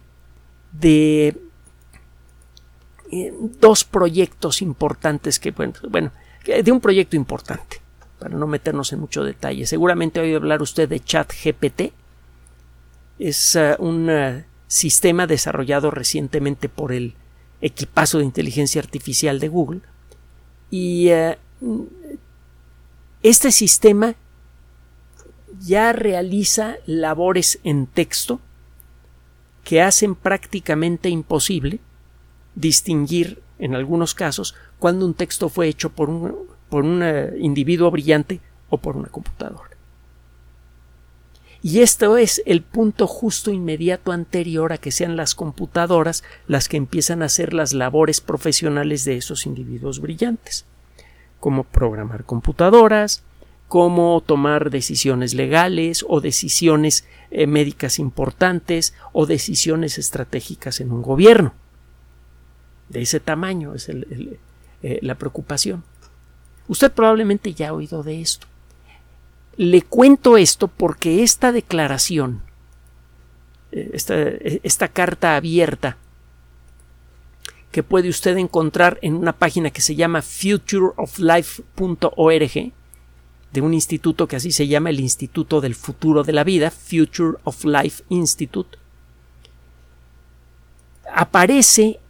de 0.71 1.35
eh, 3.11 3.33
dos 3.59 3.83
proyectos 3.83 4.61
importantes 4.61 5.39
que, 5.39 5.51
bueno, 5.51 6.11
de 6.45 6.71
un 6.71 6.79
proyecto 6.79 7.15
importante, 7.15 7.81
para 8.19 8.35
no 8.35 8.47
meternos 8.47 8.93
en 8.93 8.99
mucho 8.99 9.23
detalle. 9.23 9.65
Seguramente 9.65 10.19
ha 10.19 10.23
oído 10.23 10.37
hablar 10.37 10.61
usted 10.61 10.87
de 10.87 10.99
ChatGPT. 10.99 11.93
Es 13.19 13.55
uh, 13.55 13.81
un 13.81 14.09
uh, 14.09 14.43
sistema 14.67 15.27
desarrollado 15.27 15.91
recientemente 15.91 16.69
por 16.69 16.91
el 16.91 17.15
equipazo 17.61 18.19
de 18.19 18.25
inteligencia 18.25 18.81
artificial 18.81 19.39
de 19.39 19.47
Google. 19.47 19.81
Y 20.71 21.11
uh, 21.11 21.87
este 23.23 23.51
sistema 23.51 24.15
ya 25.59 25.93
realiza 25.93 26.75
labores 26.85 27.59
en 27.63 27.87
texto 27.87 28.39
que 29.63 29.81
hacen 29.81 30.15
prácticamente 30.15 31.09
imposible 31.09 31.79
distinguir 32.55 33.41
en 33.57 33.73
algunos 33.73 34.13
casos 34.13 34.55
cuando 34.79 35.05
un 35.05 35.13
texto 35.13 35.49
fue 35.49 35.67
hecho 35.67 35.89
por 35.89 36.09
un, 36.09 36.35
por 36.69 36.83
un 36.83 37.01
eh, 37.03 37.33
individuo 37.39 37.91
brillante 37.91 38.39
o 38.69 38.77
por 38.77 38.97
una 38.97 39.09
computadora. 39.09 39.75
Y 41.61 41.81
esto 41.81 42.17
es 42.17 42.43
el 42.45 42.61
punto 42.61 43.07
justo 43.07 43.51
inmediato 43.51 44.11
anterior 44.11 44.71
a 44.71 44.77
que 44.77 44.91
sean 44.91 45.15
las 45.15 45.33
computadoras 45.33 46.23
las 46.47 46.69
que 46.69 46.77
empiezan 46.77 47.23
a 47.23 47.25
hacer 47.25 47.55
las 47.55 47.73
labores 47.73 48.21
profesionales 48.21 49.03
de 49.03 49.17
esos 49.17 49.47
individuos 49.47 49.99
brillantes, 49.99 50.65
como 51.39 51.63
programar 51.63 52.23
computadoras, 52.23 53.23
como 53.67 54.21
tomar 54.23 54.69
decisiones 54.69 55.33
legales 55.33 56.05
o 56.07 56.21
decisiones 56.21 57.05
eh, 57.31 57.47
médicas 57.47 57.97
importantes 57.97 58.93
o 59.11 59.25
decisiones 59.25 59.97
estratégicas 59.97 60.79
en 60.81 60.91
un 60.91 61.01
gobierno. 61.01 61.55
De 62.89 63.01
ese 63.01 63.19
tamaño 63.19 63.73
es 63.73 63.89
eh, 63.89 64.99
la 65.01 65.15
preocupación. 65.15 65.83
Usted 66.67 66.91
probablemente 66.91 67.53
ya 67.53 67.69
ha 67.69 67.73
oído 67.73 68.03
de 68.03 68.21
esto. 68.21 68.47
Le 69.57 69.81
cuento 69.83 70.37
esto 70.37 70.67
porque 70.67 71.23
esta 71.23 71.51
declaración, 71.51 72.41
eh, 73.71 74.59
esta, 74.63 74.87
carta 74.89 75.35
abierta, 75.35 75.97
que 77.71 77.83
puede 77.83 78.09
usted 78.09 78.37
encontrar 78.37 78.99
en 79.01 79.15
una 79.15 79.33
página 79.33 79.69
que 79.69 79.81
se 79.81 79.95
llama 79.95 80.21
futureoflife.org, 80.21 82.71
de 83.51 83.61
un 83.61 83.73
instituto 83.73 84.27
que 84.27 84.35
así 84.35 84.51
se 84.51 84.67
llama 84.67 84.89
el 84.89 84.99
Instituto 84.99 85.61
del 85.61 85.75
Futuro 85.75 86.23
de 86.23 86.33
la 86.33 86.43
Vida, 86.43 86.71
Future 86.71 87.37
of 87.45 87.63
Life 87.63 88.03
Institute, 88.09 88.77
aparece 91.13 92.01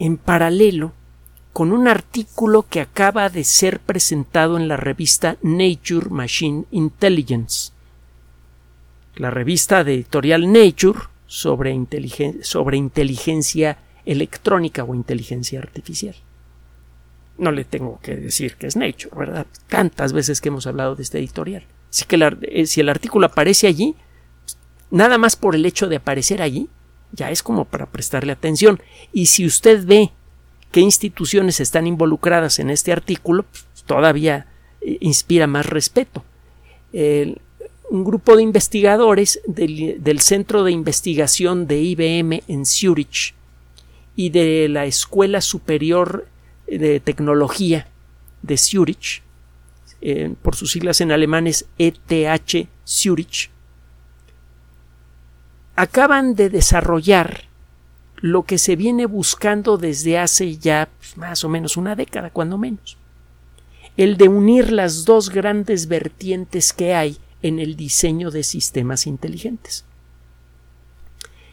en 0.00 0.16
paralelo 0.16 0.92
con 1.58 1.72
un 1.72 1.88
artículo 1.88 2.66
que 2.70 2.80
acaba 2.80 3.30
de 3.30 3.42
ser 3.42 3.80
presentado 3.80 4.58
en 4.58 4.68
la 4.68 4.76
revista 4.76 5.38
Nature 5.42 6.08
Machine 6.08 6.66
Intelligence. 6.70 7.72
La 9.16 9.32
revista 9.32 9.82
de 9.82 9.94
editorial 9.94 10.52
Nature, 10.52 11.00
sobre, 11.26 11.72
inteligencia 11.72 13.78
electrónica 14.06 14.84
o 14.84 14.94
inteligencia 14.94 15.58
artificial. 15.58 16.14
No 17.38 17.50
le 17.50 17.64
tengo 17.64 17.98
que 18.04 18.14
decir 18.14 18.54
que 18.54 18.68
es 18.68 18.76
Nature, 18.76 19.16
¿verdad? 19.16 19.48
Tantas 19.66 20.12
veces 20.12 20.40
que 20.40 20.50
hemos 20.50 20.68
hablado 20.68 20.94
de 20.94 21.02
este 21.02 21.18
editorial. 21.18 21.64
Así 21.90 22.04
que 22.04 22.38
eh, 22.42 22.66
si 22.66 22.82
el 22.82 22.88
artículo 22.88 23.26
aparece 23.26 23.66
allí, 23.66 23.96
nada 24.92 25.18
más 25.18 25.34
por 25.34 25.56
el 25.56 25.66
hecho 25.66 25.88
de 25.88 25.96
aparecer 25.96 26.40
allí, 26.40 26.68
ya 27.10 27.32
es 27.32 27.42
como 27.42 27.64
para 27.64 27.86
prestarle 27.86 28.30
atención. 28.30 28.80
Y 29.12 29.26
si 29.26 29.44
usted 29.44 29.84
ve 29.84 30.12
qué 30.70 30.80
instituciones 30.80 31.60
están 31.60 31.86
involucradas 31.86 32.58
en 32.58 32.70
este 32.70 32.92
artículo, 32.92 33.44
todavía 33.86 34.46
eh, 34.80 34.98
inspira 35.00 35.46
más 35.46 35.66
respeto. 35.66 36.24
un 37.90 38.04
grupo 38.04 38.36
de 38.36 38.42
investigadores 38.42 39.40
del, 39.46 40.20
Centro 40.20 40.62
de 40.62 40.72
Investigación 40.72 41.66
de 41.66 41.80
IBM 41.80 42.42
en 42.46 42.66
Zurich 42.66 43.34
y 44.14 44.30
de 44.30 44.68
la 44.68 44.84
Escuela 44.84 45.40
Superior 45.40 46.26
de 46.66 47.00
Tecnología 47.00 47.88
de 48.42 48.56
Zurich, 48.56 49.22
eh, 50.00 50.34
por 50.42 50.54
sus 50.54 50.72
siglas 50.72 51.00
en 51.00 51.12
alemanes 51.12 51.66
ETH 51.78 52.68
Zurich, 52.86 53.50
acaban 55.76 56.34
de 56.34 56.50
desarrollar 56.50 57.47
lo 58.20 58.44
que 58.44 58.58
se 58.58 58.76
viene 58.76 59.06
buscando 59.06 59.78
desde 59.78 60.18
hace 60.18 60.56
ya 60.56 60.88
pues, 60.98 61.16
más 61.16 61.44
o 61.44 61.48
menos 61.48 61.76
una 61.76 61.94
década, 61.94 62.30
cuando 62.30 62.58
menos. 62.58 62.96
El 63.96 64.16
de 64.16 64.28
unir 64.28 64.72
las 64.72 65.04
dos 65.04 65.30
grandes 65.30 65.88
vertientes 65.88 66.72
que 66.72 66.94
hay 66.94 67.18
en 67.42 67.58
el 67.58 67.76
diseño 67.76 68.30
de 68.30 68.42
sistemas 68.42 69.06
inteligentes. 69.06 69.84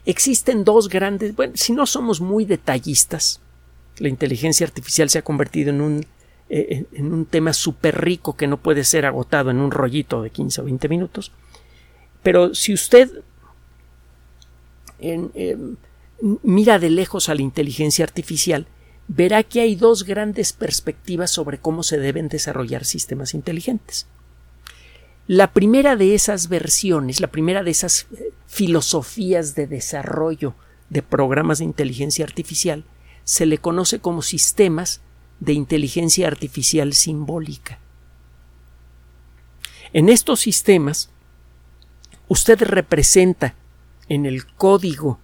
Existen 0.06 0.64
dos 0.64 0.90
grandes, 0.90 1.36
bueno, 1.36 1.54
si 1.56 1.74
no 1.74 1.86
somos 1.86 2.22
muy 2.22 2.46
detallistas, 2.46 3.42
la 3.98 4.10
inteligencia 4.10 4.66
artificial 4.66 5.10
se 5.10 5.20
ha 5.20 5.24
convertido 5.24 5.72
en 5.72 5.82
un, 5.82 6.06
eh, 6.50 6.86
en 6.94 7.14
un 7.14 7.26
tema 7.26 7.54
súper 7.54 8.02
rico 8.02 8.36
que 8.36 8.46
no 8.46 8.58
puede 8.58 8.84
ser 8.84 9.06
agotado 9.06 9.50
en 9.50 9.58
un 9.58 9.72
rollito 9.72 10.22
de 10.22 10.30
15 10.30 10.62
o 10.62 10.66
20 10.66 10.90
minutos. 10.90 11.32
Pero 12.22 12.54
si 12.54 12.74
usted 12.74 13.10
en, 15.00 15.78
mira 16.22 16.80
de 16.80 16.90
lejos 16.90 17.30
a 17.30 17.36
la 17.36 17.42
inteligencia 17.42 18.06
artificial, 18.06 18.68
verá 19.08 19.44
que 19.44 19.62
hay 19.62 19.76
dos 19.76 20.04
grandes 20.04 20.54
perspectivas 20.54 21.32
sobre 21.32 21.60
cómo 21.60 21.84
se 21.84 22.00
deben 22.00 22.28
desarrollar 22.28 22.86
sistemas 22.86 23.34
inteligentes. 23.34 24.08
La 25.28 25.54
primera 25.54 25.96
de 25.96 26.14
esas 26.14 26.50
versiones, 26.50 27.20
la 27.20 27.28
primera 27.28 27.64
de 27.64 27.72
esas 27.72 28.08
eh, 28.12 28.32
filosofías 28.46 29.56
de 29.56 29.68
desarrollo 29.68 30.54
de 30.90 31.02
programas 31.02 31.60
de 31.60 31.66
inteligencia 31.66 32.26
artificial, 32.26 32.86
se 33.24 33.46
le 33.46 33.58
conoce 33.58 34.00
como 34.00 34.22
sistemas 34.22 35.02
de 35.40 35.54
inteligencia 35.54 36.28
artificial 36.28 36.94
simbólica. 36.94 37.80
En 39.94 40.10
estos 40.10 40.42
sistemas, 40.42 41.10
usted 42.28 42.62
representa 42.62 43.56
en 44.10 44.26
el 44.26 44.46
código 44.46 45.20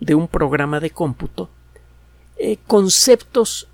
de 0.00 0.14
un 0.14 0.28
programa 0.28 0.80
de 0.80 0.90
cómputo 0.90 1.50
eh, 2.38 2.58
conceptos 2.68 3.66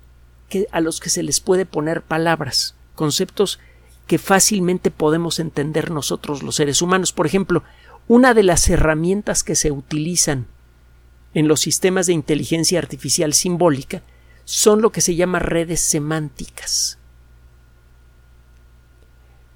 que, 0.49 0.67
a 0.71 0.81
los 0.81 0.99
que 0.99 1.11
se 1.11 1.21
les 1.21 1.39
puede 1.39 1.67
poner 1.67 2.01
palabras, 2.01 2.73
conceptos 2.95 3.59
que 4.07 4.17
fácilmente 4.17 4.89
podemos 4.89 5.39
entender 5.39 5.91
nosotros 5.91 6.41
los 6.41 6.55
seres 6.55 6.81
humanos. 6.81 7.11
Por 7.11 7.27
ejemplo, 7.27 7.63
una 8.07 8.33
de 8.33 8.43
las 8.43 8.67
herramientas 8.69 9.43
que 9.43 9.55
se 9.55 9.71
utilizan 9.71 10.47
en 11.35 11.47
los 11.47 11.61
sistemas 11.61 12.07
de 12.07 12.13
inteligencia 12.13 12.79
artificial 12.79 13.33
simbólica 13.33 14.01
son 14.45 14.81
lo 14.81 14.91
que 14.91 15.01
se 15.01 15.15
llama 15.15 15.39
redes 15.39 15.79
semánticas. 15.79 16.97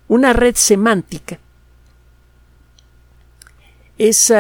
Una 0.08 0.34
red 0.34 0.56
semántica 0.56 1.40
es 3.98 4.34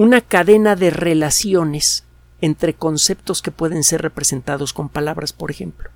una 0.00 0.22
cadena 0.22 0.76
de 0.76 0.88
relaciones 0.88 2.04
entre 2.40 2.72
conceptos 2.72 3.42
que 3.42 3.50
pueden 3.50 3.84
ser 3.84 4.00
representados 4.00 4.72
con 4.72 4.88
palabras, 4.88 5.34
por 5.34 5.50
ejemplo. 5.50 5.90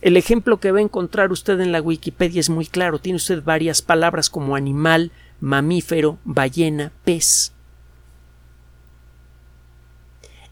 El 0.00 0.16
ejemplo 0.16 0.58
que 0.58 0.72
va 0.72 0.78
a 0.78 0.80
encontrar 0.80 1.30
usted 1.30 1.60
en 1.60 1.70
la 1.70 1.82
Wikipedia 1.82 2.40
es 2.40 2.48
muy 2.48 2.64
claro. 2.64 2.98
Tiene 2.98 3.18
usted 3.18 3.44
varias 3.44 3.82
palabras 3.82 4.30
como 4.30 4.56
animal, 4.56 5.12
mamífero, 5.38 6.18
ballena, 6.24 6.90
pez. 7.04 7.52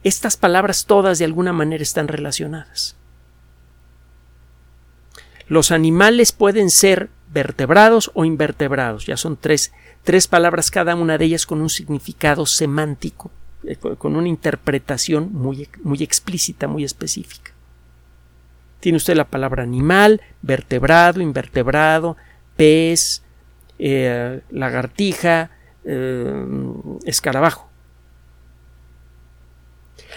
Estas 0.04 0.36
palabras 0.36 0.84
todas 0.84 1.18
de 1.18 1.24
alguna 1.24 1.54
manera 1.54 1.82
están 1.82 2.06
relacionadas. 2.06 2.96
Los 5.48 5.70
animales 5.70 6.32
pueden 6.32 6.68
ser 6.68 7.08
vertebrados 7.36 8.10
o 8.14 8.24
invertebrados. 8.24 9.04
Ya 9.04 9.18
son 9.18 9.36
tres 9.36 9.72
tres 10.04 10.26
palabras 10.26 10.70
cada 10.70 10.94
una 10.94 11.18
de 11.18 11.26
ellas 11.26 11.44
con 11.44 11.60
un 11.60 11.68
significado 11.68 12.46
semántico, 12.46 13.30
eh, 13.64 13.76
con 13.76 14.16
una 14.16 14.28
interpretación 14.28 15.32
muy, 15.32 15.68
muy 15.82 16.02
explícita, 16.02 16.66
muy 16.66 16.84
específica. 16.84 17.50
Tiene 18.80 18.96
usted 18.96 19.16
la 19.16 19.26
palabra 19.26 19.64
animal, 19.64 20.22
vertebrado, 20.40 21.20
invertebrado, 21.20 22.16
pez, 22.56 23.22
eh, 23.78 24.40
lagartija, 24.50 25.50
eh, 25.84 26.46
escarabajo. 27.04 27.68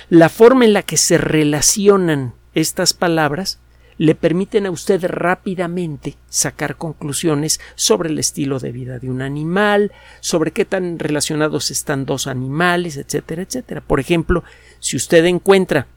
La 0.10 0.30
forma 0.30 0.64
en 0.64 0.74
la 0.74 0.84
que 0.84 0.98
se 0.98 1.18
relacionan 1.18 2.34
estas 2.54 2.94
palabras 2.94 3.60
le 4.00 4.16
permiten 4.16 4.66
a 4.66 4.72
usted 4.72 5.04
rápidamente 5.04 6.16
sacar 6.30 6.78
conclusiones 6.78 7.60
sobre 7.76 8.10
el 8.10 8.18
estilo 8.18 8.58
de 8.58 8.72
vida 8.72 8.98
de 8.98 9.12
un 9.12 9.22
animal, 9.22 9.92
sobre 10.22 10.52
qué 10.52 10.64
tan 10.64 11.00
relacionados 11.00 11.70
están 11.70 12.06
dos 12.06 12.26
animales, 12.26 12.96
etcétera, 12.96 13.42
etcétera. 13.42 13.82
Por 13.82 14.00
ejemplo, 14.00 14.46
si 14.80 14.96
usted 14.96 15.26
encuentra 15.26 15.88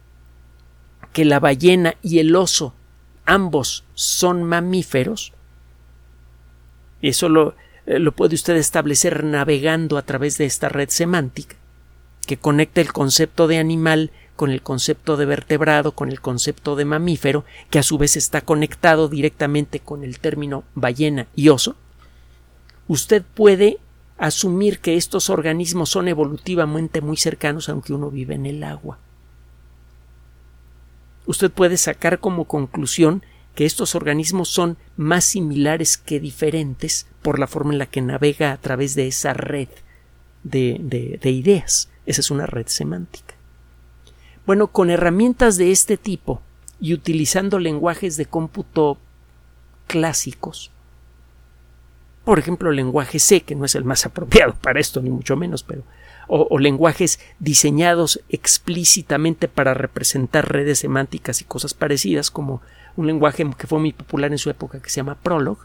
que 1.12 1.24
la 1.24 1.38
ballena 1.38 1.94
y 2.02 2.18
el 2.18 2.34
oso 2.34 2.74
ambos 3.24 3.84
son 3.94 4.42
mamíferos, 4.42 5.32
eso 7.02 7.28
lo, 7.28 7.54
eh, 7.86 8.00
lo 8.00 8.10
puede 8.10 8.34
usted 8.34 8.56
establecer 8.56 9.22
navegando 9.22 9.96
a 9.96 10.02
través 10.02 10.38
de 10.38 10.46
esta 10.46 10.68
red 10.68 10.88
semántica 10.88 11.54
que 12.26 12.36
conecta 12.36 12.80
el 12.80 12.92
concepto 12.92 13.46
de 13.46 13.58
animal 13.58 14.10
con 14.42 14.50
el 14.50 14.60
concepto 14.60 15.16
de 15.16 15.24
vertebrado, 15.24 15.92
con 15.92 16.10
el 16.10 16.20
concepto 16.20 16.74
de 16.74 16.84
mamífero, 16.84 17.44
que 17.70 17.78
a 17.78 17.84
su 17.84 17.96
vez 17.96 18.16
está 18.16 18.40
conectado 18.40 19.06
directamente 19.06 19.78
con 19.78 20.02
el 20.02 20.18
término 20.18 20.64
ballena 20.74 21.28
y 21.36 21.48
oso, 21.48 21.76
usted 22.88 23.22
puede 23.22 23.78
asumir 24.18 24.80
que 24.80 24.96
estos 24.96 25.30
organismos 25.30 25.90
son 25.90 26.08
evolutivamente 26.08 27.00
muy 27.00 27.16
cercanos 27.16 27.68
aunque 27.68 27.92
uno 27.92 28.10
vive 28.10 28.34
en 28.34 28.46
el 28.46 28.64
agua. 28.64 28.98
Usted 31.26 31.52
puede 31.52 31.76
sacar 31.76 32.18
como 32.18 32.46
conclusión 32.46 33.22
que 33.54 33.64
estos 33.64 33.94
organismos 33.94 34.48
son 34.48 34.76
más 34.96 35.22
similares 35.22 35.96
que 35.96 36.18
diferentes 36.18 37.06
por 37.22 37.38
la 37.38 37.46
forma 37.46 37.74
en 37.74 37.78
la 37.78 37.86
que 37.86 38.00
navega 38.00 38.50
a 38.50 38.56
través 38.56 38.96
de 38.96 39.06
esa 39.06 39.34
red 39.34 39.68
de, 40.42 40.78
de, 40.80 41.20
de 41.22 41.30
ideas. 41.30 41.90
Esa 42.06 42.22
es 42.22 42.32
una 42.32 42.46
red 42.46 42.66
semántica. 42.66 43.31
Bueno, 44.46 44.68
con 44.68 44.90
herramientas 44.90 45.56
de 45.56 45.70
este 45.70 45.96
tipo 45.96 46.40
y 46.80 46.94
utilizando 46.94 47.58
lenguajes 47.58 48.16
de 48.16 48.26
cómputo 48.26 48.98
clásicos, 49.86 50.70
por 52.24 52.38
ejemplo, 52.38 52.70
lenguaje 52.70 53.18
C, 53.18 53.40
que 53.42 53.54
no 53.54 53.64
es 53.64 53.74
el 53.74 53.84
más 53.84 54.06
apropiado 54.06 54.54
para 54.54 54.80
esto, 54.80 55.00
ni 55.00 55.10
mucho 55.10 55.36
menos, 55.36 55.62
pero 55.62 55.82
o, 56.28 56.58
lenguajes 56.58 57.20
diseñados 57.40 58.20
explícitamente 58.28 59.48
para 59.48 59.74
representar 59.74 60.50
redes 60.50 60.78
semánticas 60.78 61.40
y 61.40 61.44
cosas 61.44 61.74
parecidas, 61.74 62.30
como 62.30 62.62
un 62.96 63.06
lenguaje 63.06 63.48
que 63.56 63.66
fue 63.66 63.78
muy 63.78 63.92
popular 63.92 64.32
en 64.32 64.38
su 64.38 64.48
época 64.48 64.80
que 64.80 64.90
se 64.90 64.96
llama 64.96 65.16
Prolog, 65.16 65.58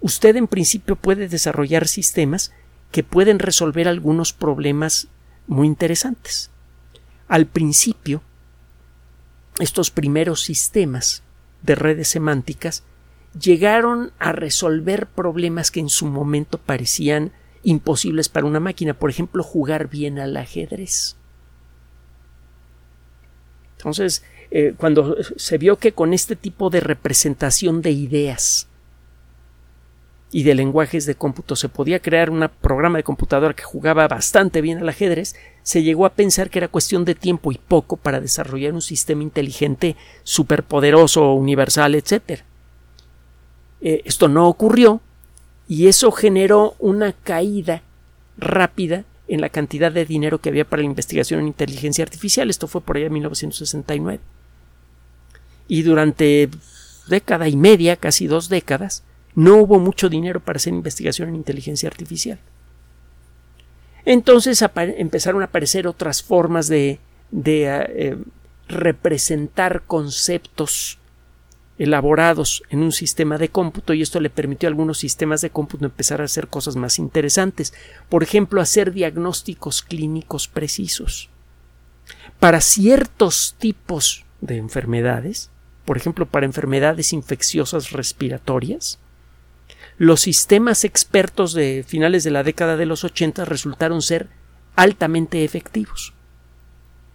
usted 0.00 0.36
en 0.36 0.46
principio 0.46 0.96
puede 0.96 1.28
desarrollar 1.28 1.88
sistemas 1.88 2.52
que 2.92 3.02
pueden 3.02 3.38
resolver 3.38 3.88
algunos 3.88 4.32
problemas 4.32 5.08
muy 5.46 5.66
interesantes. 5.66 6.50
Al 7.28 7.46
principio, 7.46 8.22
estos 9.58 9.90
primeros 9.90 10.42
sistemas 10.42 11.22
de 11.62 11.74
redes 11.74 12.08
semánticas 12.08 12.84
llegaron 13.38 14.12
a 14.18 14.32
resolver 14.32 15.06
problemas 15.06 15.70
que 15.70 15.80
en 15.80 15.88
su 15.88 16.06
momento 16.06 16.58
parecían 16.58 17.32
imposibles 17.62 18.28
para 18.28 18.46
una 18.46 18.60
máquina, 18.60 18.94
por 18.94 19.10
ejemplo, 19.10 19.42
jugar 19.42 19.88
bien 19.88 20.18
al 20.18 20.36
ajedrez. 20.36 21.16
Entonces, 23.78 24.22
eh, 24.50 24.74
cuando 24.76 25.16
se 25.36 25.58
vio 25.58 25.78
que 25.78 25.92
con 25.92 26.12
este 26.14 26.36
tipo 26.36 26.70
de 26.70 26.80
representación 26.80 27.82
de 27.82 27.90
ideas 27.90 28.68
y 30.30 30.42
de 30.42 30.54
lenguajes 30.54 31.06
de 31.06 31.14
cómputo 31.14 31.56
se 31.56 31.68
podía 31.68 32.00
crear 32.00 32.30
un 32.30 32.48
programa 32.60 32.98
de 32.98 33.04
computadora 33.04 33.54
que 33.54 33.62
jugaba 33.62 34.08
bastante 34.08 34.60
bien 34.60 34.78
al 34.78 34.88
ajedrez, 34.88 35.34
se 35.64 35.82
llegó 35.82 36.04
a 36.04 36.12
pensar 36.12 36.50
que 36.50 36.58
era 36.58 36.68
cuestión 36.68 37.06
de 37.06 37.14
tiempo 37.14 37.50
y 37.50 37.56
poco 37.56 37.96
para 37.96 38.20
desarrollar 38.20 38.74
un 38.74 38.82
sistema 38.82 39.22
inteligente 39.22 39.96
superpoderoso, 40.22 41.32
universal, 41.32 41.94
etc. 41.94 42.42
Eh, 43.80 44.02
esto 44.04 44.28
no 44.28 44.46
ocurrió 44.46 45.00
y 45.66 45.86
eso 45.88 46.12
generó 46.12 46.76
una 46.78 47.12
caída 47.12 47.82
rápida 48.36 49.06
en 49.26 49.40
la 49.40 49.48
cantidad 49.48 49.90
de 49.90 50.04
dinero 50.04 50.38
que 50.38 50.50
había 50.50 50.66
para 50.66 50.82
la 50.82 50.86
investigación 50.86 51.40
en 51.40 51.46
inteligencia 51.46 52.04
artificial. 52.04 52.50
Esto 52.50 52.68
fue 52.68 52.82
por 52.82 52.98
allá 52.98 53.06
en 53.06 53.14
1969. 53.14 54.20
Y 55.66 55.80
durante 55.80 56.50
década 57.08 57.48
y 57.48 57.56
media, 57.56 57.96
casi 57.96 58.26
dos 58.26 58.50
décadas, 58.50 59.02
no 59.34 59.56
hubo 59.56 59.78
mucho 59.78 60.10
dinero 60.10 60.40
para 60.40 60.58
hacer 60.58 60.74
investigación 60.74 61.30
en 61.30 61.36
inteligencia 61.36 61.88
artificial. 61.88 62.38
Entonces 64.04 64.62
empezaron 64.76 65.42
a 65.42 65.46
aparecer 65.46 65.86
otras 65.86 66.22
formas 66.22 66.68
de, 66.68 66.98
eh, 67.32 68.16
representar 68.68 69.82
conceptos 69.86 70.98
elaborados 71.78 72.62
en 72.70 72.80
un 72.80 72.92
sistema 72.92 73.36
de 73.36 73.48
cómputo 73.48 73.94
y 73.94 74.02
esto 74.02 74.20
le 74.20 74.30
permitió 74.30 74.68
a 74.68 74.70
algunos 74.70 74.98
sistemas 74.98 75.40
de 75.40 75.50
cómputo 75.50 75.84
empezar 75.84 76.20
a 76.20 76.24
hacer 76.24 76.48
cosas 76.48 76.76
más 76.76 76.98
interesantes. 76.98 77.74
Por 78.08 78.22
ejemplo, 78.22 78.60
hacer 78.60 78.92
diagnósticos 78.92 79.82
clínicos 79.82 80.48
precisos. 80.48 81.30
Para 82.38 82.60
ciertos 82.60 83.54
tipos 83.58 84.24
de 84.40 84.58
enfermedades, 84.58 85.50
por 85.84 85.96
ejemplo, 85.96 86.26
para 86.26 86.46
enfermedades 86.46 87.12
infecciosas 87.12 87.90
respiratorias, 87.90 88.98
los 89.98 90.20
sistemas 90.20 90.84
expertos 90.84 91.52
de 91.52 91.84
finales 91.86 92.24
de 92.24 92.30
la 92.30 92.42
década 92.42 92.76
de 92.76 92.86
los 92.86 93.04
80 93.04 93.44
resultaron 93.44 94.02
ser 94.02 94.28
altamente 94.76 95.44
efectivos. 95.44 96.12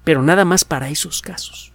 Pero 0.03 0.21
nada 0.21 0.45
más 0.45 0.63
para 0.63 0.89
esos 0.89 1.21
casos. 1.21 1.73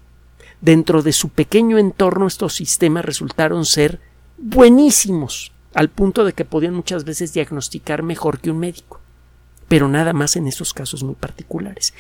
Dentro 0.61 1.03
de 1.03 1.13
su 1.13 1.29
pequeño 1.29 1.77
entorno 1.77 2.27
estos 2.27 2.55
sistemas 2.55 3.05
resultaron 3.05 3.67
ser 3.67 4.01
buenísimos, 4.39 5.53
al 5.75 5.91
punto 5.91 6.25
de 6.25 6.33
que 6.33 6.45
podían 6.45 6.75
muchas 6.75 7.05
veces 7.05 7.35
diagnosticar 7.35 8.03
mejor 8.03 8.41
que 8.41 8.51
un 8.51 8.59
médico. 8.59 9.01
Pero 9.69 9.89
nada 9.89 10.13
más 10.13 10.37
en 10.37 10.47
esos 10.47 10.73
casos 10.73 11.03
muy 11.03 11.17
particulares. 11.17 11.93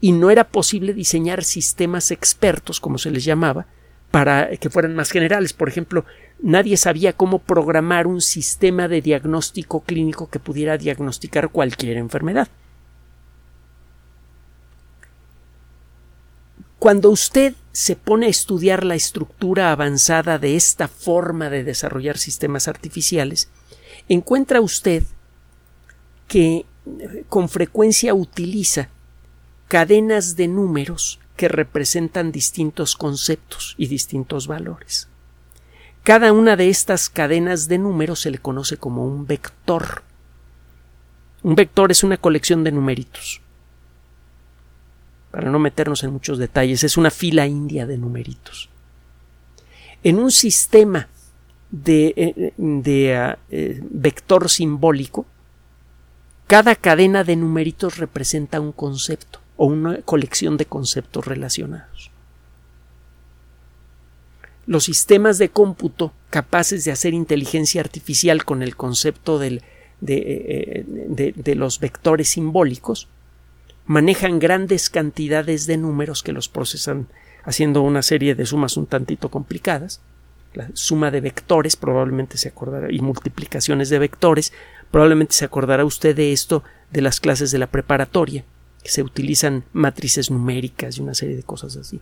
Y 0.00 0.12
no 0.12 0.30
era 0.30 0.44
posible 0.44 0.94
diseñar 0.94 1.44
sistemas 1.44 2.10
expertos, 2.10 2.80
como 2.80 2.98
se 2.98 3.10
les 3.10 3.24
llamaba, 3.24 3.66
para 4.10 4.56
que 4.56 4.70
fueran 4.70 4.94
más 4.94 5.10
generales. 5.10 5.52
Por 5.52 5.68
ejemplo, 5.68 6.04
nadie 6.40 6.76
sabía 6.76 7.12
cómo 7.12 7.38
programar 7.40 8.06
un 8.06 8.20
sistema 8.20 8.88
de 8.88 9.02
diagnóstico 9.02 9.80
clínico 9.80 10.28
que 10.30 10.38
pudiera 10.38 10.78
diagnosticar 10.78 11.50
cualquier 11.50 11.96
enfermedad. 11.98 12.48
Cuando 16.78 17.10
usted 17.10 17.54
se 17.72 17.96
pone 17.96 18.26
a 18.26 18.30
estudiar 18.30 18.84
la 18.84 18.94
estructura 18.94 19.72
avanzada 19.72 20.38
de 20.38 20.54
esta 20.54 20.86
forma 20.86 21.50
de 21.50 21.64
desarrollar 21.64 22.18
sistemas 22.18 22.68
artificiales, 22.68 23.48
encuentra 24.08 24.60
usted 24.60 25.02
que 26.28 26.64
eh, 26.86 27.24
con 27.28 27.48
frecuencia 27.48 28.14
utiliza 28.14 28.88
cadenas 29.66 30.36
de 30.36 30.46
números 30.46 31.18
que 31.38 31.48
representan 31.48 32.32
distintos 32.32 32.96
conceptos 32.96 33.76
y 33.78 33.86
distintos 33.86 34.48
valores. 34.48 35.08
Cada 36.02 36.32
una 36.32 36.56
de 36.56 36.68
estas 36.68 37.08
cadenas 37.08 37.68
de 37.68 37.78
números 37.78 38.20
se 38.20 38.32
le 38.32 38.38
conoce 38.38 38.76
como 38.76 39.06
un 39.06 39.24
vector. 39.24 40.02
Un 41.44 41.54
vector 41.54 41.92
es 41.92 42.02
una 42.02 42.16
colección 42.16 42.64
de 42.64 42.72
numeritos. 42.72 43.40
Para 45.30 45.48
no 45.48 45.60
meternos 45.60 46.02
en 46.02 46.12
muchos 46.12 46.38
detalles, 46.38 46.82
es 46.82 46.96
una 46.96 47.12
fila 47.12 47.46
india 47.46 47.86
de 47.86 47.98
numeritos. 47.98 48.68
En 50.02 50.18
un 50.18 50.32
sistema 50.32 51.08
de, 51.70 52.14
eh, 52.16 53.14
ah, 53.16 53.38
eh, 53.48 53.80
vector 53.88 54.50
simbólico, 54.50 55.24
cada 56.48 56.74
cadena 56.74 57.22
de 57.22 57.36
numeritos 57.36 57.98
representa 57.98 58.60
un 58.60 58.72
concepto 58.72 59.40
o 59.58 59.66
una 59.66 60.00
colección 60.02 60.56
de 60.56 60.64
conceptos 60.64 61.26
relacionados 61.26 62.10
los 64.68 64.84
sistemas 64.84 65.38
de 65.38 65.48
cómputo 65.48 66.12
capaces 66.28 66.84
de 66.84 66.92
hacer 66.92 67.14
inteligencia 67.14 67.80
artificial 67.80 68.44
con 68.44 68.62
el 68.62 68.76
concepto 68.76 69.42
eh, 69.42 69.60
de, 70.00 71.34
de, 71.34 71.54
los 71.54 71.80
vectores 71.80 72.28
simbólicos 72.28 73.08
manejan 73.86 74.38
grandes 74.38 74.90
cantidades 74.90 75.66
de 75.66 75.78
números 75.78 76.22
que 76.22 76.32
los 76.32 76.50
procesan 76.50 77.08
haciendo 77.44 77.80
una 77.80 78.02
serie 78.02 78.34
de 78.34 78.44
sumas 78.44 78.76
un 78.76 78.84
tantito 78.86 79.30
complicadas. 79.30 80.02
La 80.52 80.68
suma 80.74 81.10
de 81.10 81.22
vectores 81.22 81.76
probablemente 81.76 82.36
se 82.36 82.48
acordará 82.48 82.92
y 82.92 83.00
multiplicaciones 83.00 83.88
de 83.88 83.98
vectores 83.98 84.52
probablemente 84.90 85.34
se 85.34 85.46
acordará 85.46 85.86
usted 85.86 86.14
de 86.14 86.32
esto 86.32 86.62
de 86.90 87.00
las 87.00 87.20
clases 87.20 87.50
de 87.50 87.58
la 87.58 87.68
preparatoria 87.68 88.44
que 88.82 88.90
se 88.90 89.02
utilizan 89.02 89.64
matrices 89.72 90.30
numéricas 90.30 90.96
y 90.98 91.02
una 91.02 91.14
serie 91.14 91.36
de 91.36 91.42
cosas 91.42 91.76
así. 91.76 92.00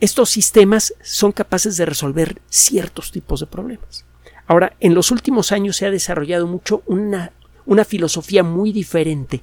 Estos 0.00 0.30
sistemas 0.30 0.94
son 1.02 1.32
capaces 1.32 1.76
de 1.76 1.84
resolver 1.84 2.40
ciertos 2.48 3.12
tipos 3.12 3.40
de 3.40 3.46
problemas. 3.46 4.06
Ahora, 4.46 4.74
en 4.80 4.94
los 4.94 5.10
últimos 5.10 5.52
años 5.52 5.76
se 5.76 5.86
ha 5.86 5.90
desarrollado 5.90 6.46
mucho 6.46 6.82
una, 6.86 7.32
una 7.66 7.84
filosofía 7.84 8.42
muy 8.42 8.72
diferente 8.72 9.42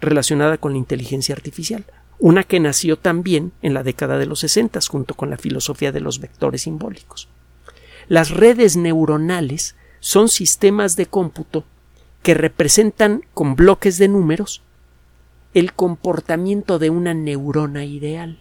relacionada 0.00 0.56
con 0.56 0.72
la 0.72 0.78
inteligencia 0.78 1.34
artificial, 1.34 1.84
una 2.18 2.42
que 2.44 2.58
nació 2.58 2.98
también 2.98 3.52
en 3.62 3.74
la 3.74 3.82
década 3.82 4.18
de 4.18 4.26
los 4.26 4.40
60 4.40 4.80
junto 4.88 5.14
con 5.14 5.30
la 5.30 5.36
filosofía 5.36 5.92
de 5.92 6.00
los 6.00 6.20
vectores 6.20 6.62
simbólicos. 6.62 7.28
Las 8.08 8.30
redes 8.30 8.76
neuronales 8.76 9.76
son 10.00 10.28
sistemas 10.28 10.96
de 10.96 11.06
cómputo 11.06 11.64
que 12.22 12.34
representan 12.34 13.22
con 13.34 13.54
bloques 13.54 13.98
de 13.98 14.08
números 14.08 14.62
el 15.54 15.72
comportamiento 15.72 16.78
de 16.78 16.90
una 16.90 17.14
neurona 17.14 17.84
ideal. 17.84 18.40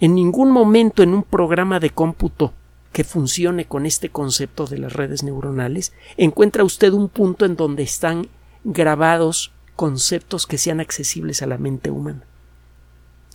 En 0.00 0.14
ningún 0.14 0.50
momento 0.50 1.02
en 1.02 1.14
un 1.14 1.22
programa 1.22 1.80
de 1.80 1.90
cómputo 1.90 2.52
que 2.92 3.04
funcione 3.04 3.66
con 3.66 3.86
este 3.86 4.08
concepto 4.08 4.66
de 4.66 4.78
las 4.78 4.92
redes 4.92 5.22
neuronales, 5.22 5.92
encuentra 6.16 6.64
usted 6.64 6.92
un 6.92 7.08
punto 7.08 7.44
en 7.44 7.56
donde 7.56 7.82
están 7.82 8.28
grabados 8.64 9.52
conceptos 9.76 10.46
que 10.46 10.58
sean 10.58 10.80
accesibles 10.80 11.40
a 11.42 11.46
la 11.46 11.56
mente 11.56 11.90
humana. 11.90 12.24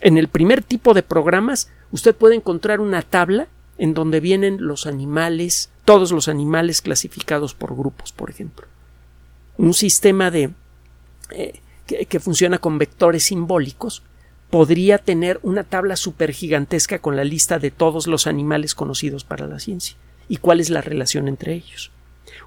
En 0.01 0.17
el 0.17 0.27
primer 0.27 0.61
tipo 0.61 0.93
de 0.93 1.03
programas, 1.03 1.71
usted 1.91 2.13
puede 2.13 2.35
encontrar 2.35 2.81
una 2.81 3.01
tabla 3.01 3.47
en 3.77 3.93
donde 3.93 4.19
vienen 4.19 4.57
los 4.59 4.85
animales, 4.85 5.69
todos 5.85 6.11
los 6.11 6.27
animales 6.27 6.81
clasificados 6.81 7.53
por 7.53 7.75
grupos, 7.75 8.11
por 8.11 8.29
ejemplo. 8.29 8.67
Un 9.57 9.73
sistema 9.73 10.31
de 10.31 10.51
eh, 11.31 11.61
que 11.85 12.19
funciona 12.19 12.57
con 12.57 12.77
vectores 12.77 13.23
simbólicos 13.23 14.03
podría 14.49 14.97
tener 14.97 15.39
una 15.43 15.63
tabla 15.63 15.95
supergigantesca 15.95 16.99
con 16.99 17.15
la 17.15 17.23
lista 17.23 17.59
de 17.59 17.71
todos 17.71 18.07
los 18.07 18.27
animales 18.27 18.75
conocidos 18.75 19.23
para 19.23 19.47
la 19.47 19.59
ciencia 19.59 19.95
y 20.27 20.37
cuál 20.37 20.59
es 20.59 20.69
la 20.69 20.81
relación 20.81 21.27
entre 21.27 21.53
ellos. 21.53 21.91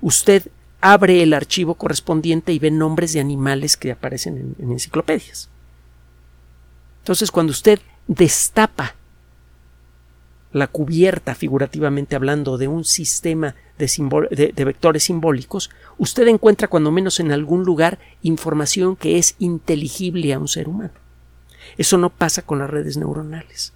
Usted 0.01 0.48
abre 0.81 1.22
el 1.22 1.35
archivo 1.35 1.74
correspondiente 1.74 2.53
y 2.53 2.59
ve 2.59 2.70
nombres 2.70 3.12
de 3.12 3.20
animales 3.20 3.77
que 3.77 3.92
aparecen 3.92 4.55
en, 4.59 4.72
enciclopedias. 4.72 5.48
Entonces, 7.01 7.31
cuando 7.31 7.51
usted 7.51 7.81
destapa 8.07 8.94
la 10.52 10.66
cubierta, 10.66 11.34
figurativamente 11.34 12.16
hablando, 12.16 12.56
de 12.58 12.68
un 12.68 12.84
sistema 12.84 13.54
de, 13.78 14.64
vectores 14.64 15.04
simbólicos, 15.04 15.70
usted 15.98 16.26
encuentra 16.26 16.68
cuando 16.68 16.90
menos 16.90 17.20
en 17.20 17.32
algún 17.32 17.64
lugar 17.64 17.98
información 18.22 18.96
que 18.96 19.18
es 19.18 19.37
inteligible 19.38 20.32
a 20.32 20.38
un 20.38 20.48
ser 20.48 20.68
humano. 20.68 20.94
Eso 21.76 21.98
no 21.98 22.11
pasa 22.11 22.42
con 22.42 22.58
las 22.58 22.70
redes 22.70 22.96
neuronales. 22.96 23.72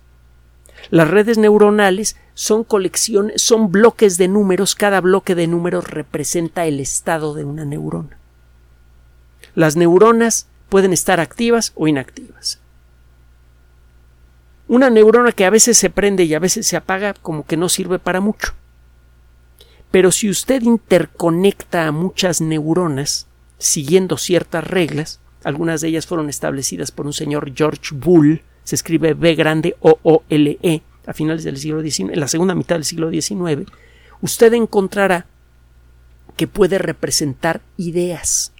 Las 0.90 1.08
redes 1.08 1.38
neuronales 1.38 2.16
son 2.34 2.64
colecciones, 2.64 3.40
son 3.42 3.70
bloques 3.70 4.16
de 4.18 4.26
números, 4.28 4.74
cada 4.74 5.00
bloque 5.00 5.34
de 5.34 5.46
números 5.46 5.88
representa 5.88 6.66
el 6.66 6.80
estado 6.80 7.34
de 7.34 7.44
una 7.44 7.64
neurona. 7.64 8.18
Las 9.54 9.76
neuronas 9.76 10.48
pueden 10.68 10.92
estar 10.92 11.20
activas 11.20 11.72
o 11.76 11.86
inactivas. 11.86 12.61
Una 14.72 14.88
neurona 14.88 15.32
que 15.32 15.44
a 15.44 15.50
veces 15.50 15.76
se 15.76 15.90
prende 15.90 16.24
y 16.24 16.32
a 16.32 16.38
veces 16.38 16.66
se 16.66 16.78
apaga 16.78 17.12
como 17.12 17.44
que 17.44 17.58
no 17.58 17.68
sirve 17.68 17.98
para 17.98 18.22
mucho. 18.22 18.54
Pero 19.90 20.10
si 20.10 20.30
usted 20.30 20.62
interconecta 20.62 21.86
a 21.86 21.92
muchas 21.92 22.40
neuronas 22.40 23.26
siguiendo 23.58 24.16
ciertas 24.16 24.64
reglas, 24.64 25.20
algunas 25.44 25.82
de 25.82 25.88
ellas 25.88 26.06
fueron 26.06 26.30
establecidas 26.30 26.90
por 26.90 27.04
un 27.04 27.12
señor 27.12 27.52
George 27.54 27.94
Bull, 27.94 28.40
se 28.64 28.76
escribe 28.76 29.12
B 29.12 29.34
grande 29.34 29.76
O 29.80 29.98
O 30.04 30.22
L 30.30 30.58
E, 30.62 30.80
a 31.04 31.12
finales 31.12 31.44
del 31.44 31.58
siglo 31.58 31.82
XIX, 31.82 32.14
en 32.14 32.20
la 32.20 32.28
segunda 32.28 32.54
mitad 32.54 32.76
del 32.76 32.86
siglo 32.86 33.10
XIX. 33.10 33.70
usted 34.22 34.54
encontrará 34.54 35.26
que 36.34 36.46
puede 36.46 36.78
representar 36.78 37.60
ideas, 37.76 38.54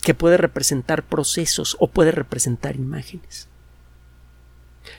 que 0.00 0.14
puede 0.14 0.38
representar 0.38 1.02
procesos 1.02 1.76
o 1.80 1.88
puede 1.88 2.12
representar 2.12 2.76
imágenes. 2.76 3.47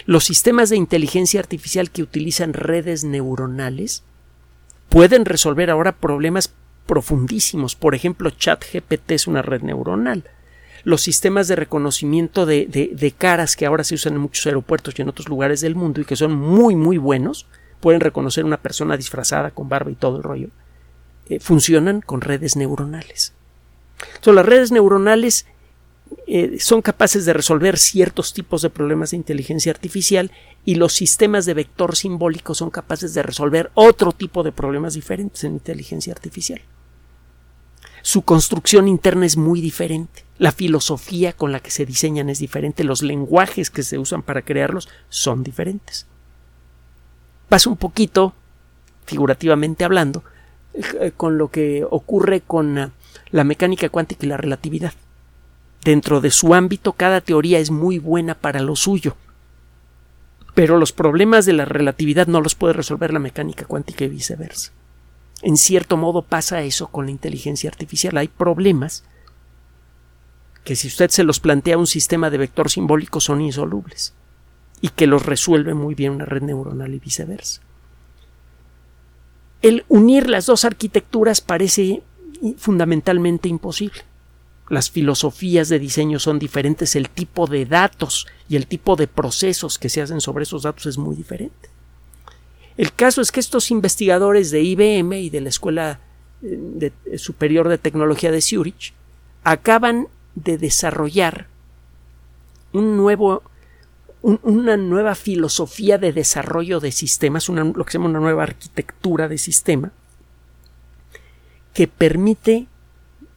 Los 0.06 0.24
sistemas 0.26 0.70
de 0.70 0.78
inteligencia 0.78 1.40
artificial 1.40 1.92
que 1.92 2.04
utilizan 2.04 2.54
redes 2.54 3.04
neuronales 3.04 4.04
pueden 4.90 5.26
resolver 5.26 5.70
ahora 5.70 5.98
problemas 5.98 6.54
profundísimos. 6.86 7.76
Por 7.76 7.94
ejemplo, 7.94 8.32
ChatGPT 8.32 9.12
es 9.12 9.28
una 9.28 9.42
red 9.42 9.62
neuronal. 9.62 10.24
Los 10.84 11.02
sistemas 11.02 11.48
de 11.48 11.56
reconocimiento 11.56 12.46
de, 12.46 13.14
caras 13.18 13.56
que 13.56 13.66
ahora 13.66 13.84
se 13.84 13.96
usan 13.96 14.14
en 14.14 14.22
muchos 14.22 14.46
aeropuertos 14.48 14.96
y 14.98 15.02
en 15.02 15.10
otros 15.10 15.30
lugares 15.30 15.62
del 15.62 15.76
mundo 15.76 16.02
y 16.02 16.06
que 16.06 16.16
son 16.16 16.34
muy, 16.34 16.76
muy 16.76 16.98
buenos, 16.98 17.46
pueden 17.80 18.02
reconocer 18.02 18.46
una 18.46 18.58
persona 18.58 18.98
disfrazada 18.98 19.52
con 19.52 19.70
barba 19.70 19.92
y 19.92 19.96
todo 19.96 20.18
el 20.18 20.24
rollo, 20.24 20.50
eh, 21.30 21.40
funcionan 21.40 22.02
con 22.02 22.22
redes 22.22 22.56
neuronales. 22.56 23.34
Entonces, 24.16 24.36
las 24.36 24.46
redes 24.46 24.72
neuronales 24.72 25.46
eh, 26.28 26.58
son 26.60 26.82
capaces 26.82 27.26
de 27.26 27.34
resolver 27.34 27.78
ciertos 27.78 28.34
tipos 28.34 28.62
de 28.62 28.70
problemas 28.70 29.12
de 29.12 29.18
inteligencia 29.18 29.72
artificial 29.72 30.32
y 30.66 30.76
los 30.76 30.94
sistemas 30.94 31.46
de 31.46 31.54
vector 31.54 31.96
simbólico 31.96 32.54
son 32.54 32.70
capaces 32.70 33.14
de 33.14 33.24
resolver 33.24 33.72
otro 33.74 34.12
tipo 34.12 34.44
de 34.44 34.52
problemas 34.52 34.94
diferentes 34.94 35.44
en 35.44 35.54
inteligencia 35.54 36.14
artificial. 36.14 36.62
Su 38.02 38.22
construcción 38.22 38.88
interna 38.88 39.26
es 39.26 39.38
muy 39.38 39.60
diferente, 39.60 40.24
la 40.38 40.52
filosofía 40.52 41.34
con 41.34 41.52
la 41.52 41.60
que 41.60 41.72
se 41.72 41.86
diseñan 41.86 42.30
es 42.30 42.40
diferente, 42.40 42.84
los 42.84 43.02
lenguajes 43.02 43.70
que 43.70 43.84
se 43.84 43.98
usan 43.98 44.24
para 44.24 44.42
crearlos 44.42 44.88
son 45.10 45.44
diferentes. 45.44 46.08
Pasa 47.50 47.70
un 47.70 47.78
poquito, 47.78 48.34
figurativamente 49.06 49.84
hablando, 49.84 50.24
eh, 50.74 51.12
con 51.18 51.38
lo 51.38 51.50
que 51.50 51.86
ocurre 51.90 52.42
con 52.42 52.78
eh, 52.78 52.90
la 53.32 53.44
mecánica 53.44 53.90
cuántica 53.90 54.26
y 54.26 54.30
la 54.30 54.38
relatividad. 54.38 54.94
Dentro 55.84 56.22
de 56.22 56.32
su 56.32 56.54
ámbito, 56.54 56.94
cada 56.94 57.22
teoría 57.22 57.60
es 57.60 57.72
muy 57.72 58.00
buena 58.00 58.36
para 58.36 58.60
lo 58.62 58.76
suyo, 58.76 59.16
pero 60.54 60.78
los 60.78 60.92
problemas 60.92 61.46
de 61.46 61.54
la 61.54 61.66
relatividad 61.66 62.28
no 62.28 62.42
los 62.42 62.56
puede 62.56 62.74
resolver 62.74 63.14
la 63.14 63.20
mecánica 63.20 63.66
cuántica 63.66 64.04
y 64.04 64.10
viceversa. 64.10 64.72
En 65.42 65.56
cierto 65.56 65.96
modo 65.96 66.22
pasa 66.22 66.62
eso 66.64 66.88
con 66.88 67.06
la 67.06 67.12
inteligencia 67.12 67.70
artificial. 67.70 68.18
Hay 68.18 68.28
problemas 68.28 69.06
que 70.66 70.76
si 70.76 70.88
usted 70.88 71.10
se 71.10 71.24
los 71.24 71.40
plantea 71.40 71.78
un 71.78 71.88
sistema 71.88 72.30
de 72.30 72.38
vector 72.38 72.70
simbólico 72.70 73.22
son 73.22 73.42
insolubles 73.42 74.14
y 74.82 74.90
que 74.90 75.08
los 75.08 75.26
resuelve 75.26 75.74
muy 75.74 75.96
bien 75.96 76.12
una 76.12 76.26
red 76.26 76.42
neuronal 76.42 76.94
y 76.94 77.00
viceversa. 77.00 77.62
El 79.62 79.86
unir 79.88 80.30
las 80.30 80.46
dos 80.46 80.66
arquitecturas 80.66 81.42
parece 81.42 82.02
fundamentalmente 82.58 83.50
imposible. 83.50 84.02
Las 84.70 84.92
filosofías 84.92 85.68
de 85.70 85.80
diseño 85.80 86.20
son 86.20 86.38
diferentes, 86.38 86.96
el 86.96 87.10
tipo 87.10 87.48
de 87.48 87.66
datos 87.66 88.28
y 88.48 88.56
el 88.56 88.68
tipo 88.68 88.96
de 88.96 89.08
procesos 89.08 89.80
que 89.80 89.90
se 89.90 90.02
hacen 90.02 90.22
sobre 90.22 90.44
esos 90.44 90.64
datos 90.64 90.86
es 90.86 90.98
muy 90.98 91.16
diferente. 91.16 91.70
El 92.78 92.94
caso 92.94 93.22
es 93.22 93.32
que 93.32 93.40
estos 93.40 93.72
investigadores 93.72 94.52
de 94.52 94.62
IBM 94.62 95.14
y 95.20 95.30
de 95.30 95.42
la 95.42 95.50
Escuela 95.50 96.00
eh, 96.42 96.92
Superior 97.18 97.68
de 97.68 97.78
Tecnología 97.78 98.32
de 98.32 98.42
Zurich 98.42 98.94
acaban 99.44 100.08
de 100.36 100.58
desarrollar 100.58 101.48
un 102.72 102.96
nuevo, 102.96 103.44
una 104.22 104.78
nueva 104.78 105.16
filosofía 105.16 105.98
de 105.98 106.14
desarrollo 106.14 106.80
de 106.80 106.92
sistemas, 106.92 107.50
lo 107.50 107.74
que 107.84 107.92
se 107.92 107.98
llama 107.98 108.12
una 108.12 108.20
nueva 108.20 108.44
arquitectura 108.44 109.28
de 109.28 109.38
sistema, 109.38 109.92
que 111.74 111.88
permite 111.88 112.68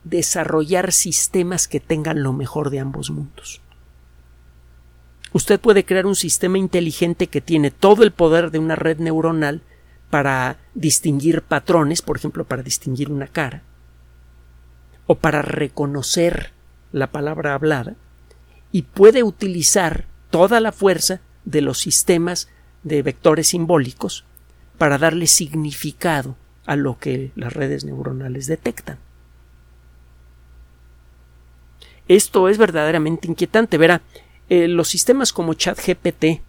desarrollar 0.05 0.93
sistemas 0.93 1.69
que 1.69 1.81
tengan 1.81 2.23
lo 2.23 2.33
mejor 2.33 2.71
de 2.71 2.81
ambos 2.81 3.11
mundos. 3.11 3.61
Usted 5.33 5.61
puede 5.61 5.85
crear 5.85 6.07
un 6.07 6.17
sistema 6.17 6.59
inteligente 6.59 7.27
que 7.27 7.41
tiene 7.41 7.71
todo 7.71 8.03
el 8.03 8.13
poder 8.13 8.51
de 8.51 8.59
una 8.59 8.77
red 8.77 8.99
neuronal 8.99 9.63
para 10.11 10.59
distinguir 10.75 11.43
patrones, 11.43 12.03
por 12.03 12.19
ejemplo, 12.19 12.45
para 12.45 12.63
distinguir 12.63 13.11
una 13.11 13.27
cara, 13.27 13.63
o 15.07 15.15
para 15.15 15.41
reconocer 15.41 16.53
la 16.93 17.11
palabra 17.11 17.55
hablada, 17.55 17.97
y 18.73 18.83
puede 18.83 19.23
utilizar 19.23 20.07
toda 20.31 20.61
la 20.61 20.73
fuerza 20.73 21.21
de 21.45 21.63
los 21.63 21.79
sistemas 21.79 22.49
de 22.83 23.03
vectores 23.03 23.49
simbólicos 23.49 24.25
para 24.77 24.99
darle 24.99 25.27
significado 25.27 26.37
a 26.67 26.77
lo 26.77 26.99
que 26.99 27.33
las 27.35 27.53
redes 27.53 27.85
neuronales 27.85 28.47
detectan. 28.47 28.99
Esto 32.13 32.51
es 32.51 32.59
verdaderamente 32.59 33.27
inquietante. 33.27 33.79
Verá, 33.79 34.03
eh, 34.51 34.69
los 34.69 34.89
sistemas 34.89 35.33
como 35.33 35.55
ChatGPT 35.55 36.43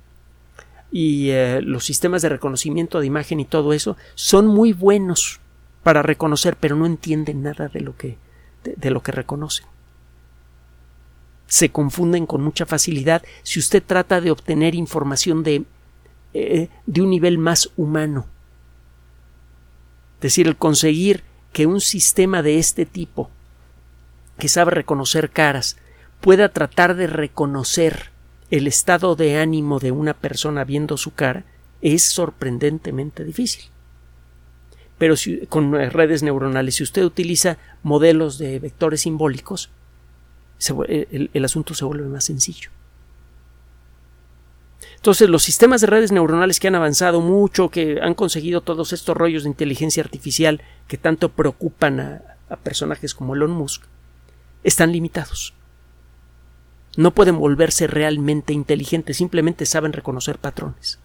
y 0.92 1.30
eh, 1.30 1.62
los 1.62 1.86
sistemas 1.86 2.22
de 2.22 2.28
reconocimiento 2.28 3.00
de 3.00 3.06
imagen 3.06 3.40
y 3.40 3.46
todo 3.46 3.72
eso 3.72 3.96
son 4.14 4.46
muy 4.46 4.74
buenos 4.74 5.40
para 5.82 6.02
reconocer, 6.02 6.58
pero 6.58 6.76
no 6.76 6.86
entienden 6.86 7.44
nada 7.44 7.70
de 7.70 7.80
lo 7.80 7.96
que, 7.96 8.18
de, 8.66 8.92
lo 8.92 9.02
que 9.04 9.14
reconocen. 9.14 9.66
Se 11.48 11.70
confunden 11.70 12.26
con 12.26 12.44
mucha 12.44 12.66
facilidad 12.66 13.24
si 13.44 13.60
usted 13.60 13.82
trata 13.82 14.20
de 14.20 14.32
obtener 14.32 14.76
información 14.76 15.44
de, 15.44 15.64
eh, 16.34 16.68
de 16.86 17.02
un 17.02 17.10
nivel 17.10 17.38
más 17.38 17.70
humano. 17.78 18.26
Es 20.18 20.24
decir, 20.24 20.46
el 20.46 20.58
conseguir 20.58 21.24
que 21.54 21.68
un 21.68 21.80
sistema 21.80 22.42
de 22.42 22.60
este 22.60 22.86
tipo, 22.86 23.30
que 24.38 24.48
sabe 24.48 24.72
reconocer 24.72 25.30
caras, 25.30 25.78
pueda 26.22 26.50
tratar 26.50 26.96
de 26.96 27.08
reconocer 27.08 28.12
el 28.50 28.68
estado 28.68 29.16
de 29.16 29.40
ánimo 29.40 29.80
de 29.80 29.92
una 29.92 30.14
persona 30.14 30.64
viendo 30.64 30.98
su 30.98 31.14
cara 31.14 31.44
es 31.82 32.04
sorprendentemente 32.04 33.24
difícil. 33.24 33.66
Pero 34.98 35.16
si, 35.18 35.46
con 35.48 35.74
redes 35.74 36.24
neuronales, 36.24 36.76
si 36.76 36.84
usted 36.84 37.04
utiliza 37.04 37.58
modelos 37.82 38.38
de 38.38 38.60
vectores 38.60 39.02
simbólicos, 39.02 39.70
el, 40.88 41.30
el 41.34 41.46
asunto 41.46 41.74
se 41.74 41.84
vuelve 41.84 42.08
más 42.08 42.24
sencillo. 42.26 42.70
Entonces, 44.96 45.28
los 45.28 45.44
sistemas 45.44 45.82
de 45.82 45.88
redes 45.88 46.14
neuronales 46.14 46.62
que 46.62 46.70
han 46.70 46.76
avanzado 46.76 47.20
mucho, 47.20 47.70
que 47.70 48.00
han 48.02 48.14
conseguido 48.14 48.62
todos 48.62 48.94
estos 48.94 49.18
rollos 49.18 49.44
de 49.44 49.50
inteligencia 49.50 50.02
artificial 50.02 50.62
que 50.88 50.98
tanto 50.98 51.30
preocupan 51.30 52.00
a, 52.00 52.22
a 52.50 52.56
personajes 52.56 53.14
como 53.14 53.36
Elon 53.36 53.52
Musk, 53.52 53.84
están 54.64 54.92
limitados 54.92 55.54
no 56.96 57.14
pueden 57.14 57.38
volverse 57.38 57.88
realmente 57.88 58.54
inteligentes, 58.54 59.18
simplemente 59.18 59.66
saben 59.66 59.94
reconocer 59.94 60.38
patrones. 60.38 61.00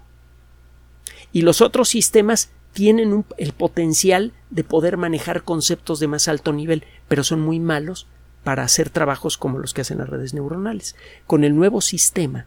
Y 1.33 1.43
los 1.43 1.61
otros 1.61 1.89
sistemas 1.89 2.51
tienen 2.73 3.25
el 3.39 3.53
potencial 3.53 4.33
de 4.51 4.65
poder 4.65 4.97
manejar 4.97 5.43
conceptos 5.43 6.01
de 6.01 6.09
más 6.09 6.29
alto 6.29 6.53
nivel, 6.53 6.85
pero 7.09 7.25
son 7.25 7.41
muy 7.41 7.59
malos 7.59 8.07
para 8.45 8.63
hacer 8.63 8.91
trabajos 8.91 9.37
como 9.37 9.59
los 9.59 9.75
que 9.75 9.81
hacen 9.81 9.99
las 9.99 10.09
redes 10.09 10.35
neuronales. 10.35 10.95
Con 11.27 11.45
el 11.45 11.57
nuevo 11.57 11.81
sistema 11.81 12.47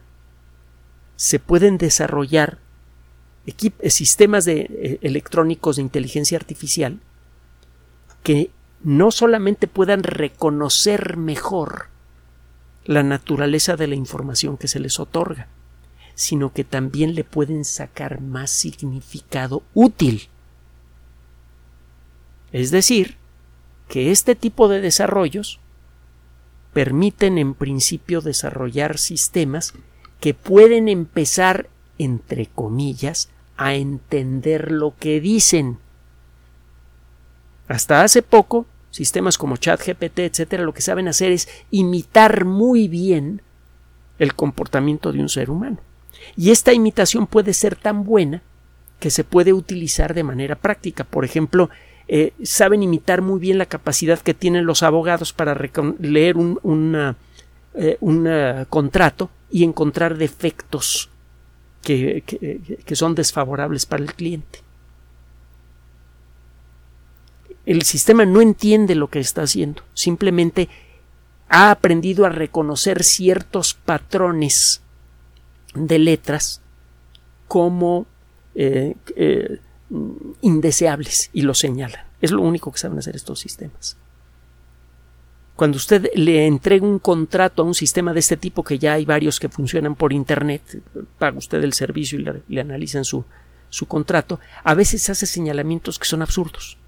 se 1.16 1.38
pueden 1.38 1.78
desarrollar 1.78 2.58
sistemas 3.88 4.44
de, 4.44 4.60
eh, 4.70 4.98
electrónicos 5.02 5.76
de 5.76 5.82
inteligencia 5.82 6.38
artificial 6.38 7.00
que 8.22 8.50
no 8.84 9.10
solamente 9.10 9.66
puedan 9.66 10.02
reconocer 10.02 11.16
mejor 11.16 11.88
la 12.84 13.02
naturaleza 13.02 13.76
de 13.76 13.86
la 13.86 13.94
información 13.94 14.56
que 14.56 14.68
se 14.68 14.80
les 14.80 14.98
otorga, 14.98 15.46
sino 16.14 16.52
que 16.52 16.64
también 16.64 17.14
le 17.14 17.24
pueden 17.24 17.64
sacar 17.64 18.20
más 18.20 18.50
significado 18.50 19.62
útil. 19.74 20.28
Es 22.50 22.70
decir, 22.70 23.16
que 23.88 24.10
este 24.10 24.34
tipo 24.34 24.68
de 24.68 24.80
desarrollos 24.80 25.60
permiten 26.72 27.38
en 27.38 27.54
principio 27.54 28.20
desarrollar 28.20 28.98
sistemas 28.98 29.74
que 30.20 30.34
pueden 30.34 30.88
empezar, 30.88 31.68
entre 31.98 32.46
comillas, 32.46 33.28
a 33.56 33.74
entender 33.74 34.72
lo 34.72 34.96
que 34.98 35.20
dicen. 35.20 35.78
Hasta 37.68 38.02
hace 38.02 38.22
poco 38.22 38.66
sistemas 38.92 39.38
como 39.38 39.56
ChatGPT, 39.56 40.20
etcétera, 40.20 40.62
lo 40.62 40.74
que 40.74 40.82
saben 40.82 41.08
hacer 41.08 41.32
es 41.32 41.48
imitar 41.72 42.44
muy 42.44 42.86
bien 42.86 43.40
el 44.20 44.34
comportamiento 44.34 45.10
de 45.10 45.20
un 45.20 45.28
ser 45.28 45.50
humano. 45.50 45.78
Y 46.36 46.50
esta 46.50 46.72
imitación 46.72 47.26
puede 47.26 47.54
ser 47.54 47.74
tan 47.74 48.04
buena 48.04 48.42
que 49.00 49.10
se 49.10 49.24
puede 49.24 49.52
utilizar 49.52 50.14
de 50.14 50.22
manera 50.22 50.54
práctica. 50.54 51.02
Por 51.02 51.24
ejemplo, 51.24 51.70
eh, 52.06 52.32
saben 52.44 52.82
imitar 52.82 53.22
muy 53.22 53.40
bien 53.40 53.58
la 53.58 53.66
capacidad 53.66 54.20
que 54.20 54.34
tienen 54.34 54.66
los 54.66 54.82
abogados 54.84 55.32
para 55.32 55.58
leer 55.98 56.36
un, 56.36 57.16
eh, 57.74 57.96
un 58.00 58.66
contrato 58.68 59.30
y 59.50 59.64
encontrar 59.64 60.18
defectos 60.18 61.10
que, 61.82 62.22
que 62.22 62.96
son 62.96 63.14
desfavorables 63.14 63.86
para 63.86 64.04
el 64.04 64.14
cliente. 64.14 64.60
El 67.64 67.82
sistema 67.82 68.24
no 68.24 68.40
entiende 68.40 68.94
lo 68.94 69.08
que 69.08 69.20
está 69.20 69.42
haciendo, 69.42 69.82
simplemente 69.94 70.68
ha 71.48 71.70
aprendido 71.70 72.24
a 72.24 72.30
reconocer 72.30 73.04
ciertos 73.04 73.74
patrones 73.74 74.82
de 75.74 75.98
letras 75.98 76.60
como 77.46 78.06
eh, 78.54 78.94
eh, 79.16 79.60
indeseables 80.40 81.30
y 81.32 81.42
lo 81.42 81.54
señalan. 81.54 82.06
Es 82.20 82.30
lo 82.30 82.42
único 82.42 82.72
que 82.72 82.78
saben 82.78 82.98
hacer 82.98 83.16
estos 83.16 83.40
sistemas. 83.40 83.96
Cuando 85.54 85.76
usted 85.76 86.08
le 86.14 86.46
entrega 86.46 86.86
un 86.86 86.98
contrato 86.98 87.62
a 87.62 87.66
un 87.66 87.74
sistema 87.74 88.12
de 88.12 88.20
este 88.20 88.36
tipo, 88.36 88.64
que 88.64 88.78
ya 88.78 88.94
hay 88.94 89.04
varios 89.04 89.38
que 89.38 89.50
funcionan 89.50 89.94
por 89.94 90.12
Internet, 90.12 90.82
paga 91.18 91.36
usted 91.36 91.62
el 91.62 91.74
servicio 91.74 92.18
y 92.18 92.54
le, 92.54 92.60
analizan 92.60 93.04
su, 93.04 93.24
su 93.68 93.86
contrato, 93.86 94.40
a 94.64 94.74
veces 94.74 95.10
hace 95.10 95.26
señalamientos 95.26 95.98
que 95.98 96.06
son 96.06 96.22
absurdos. 96.22 96.78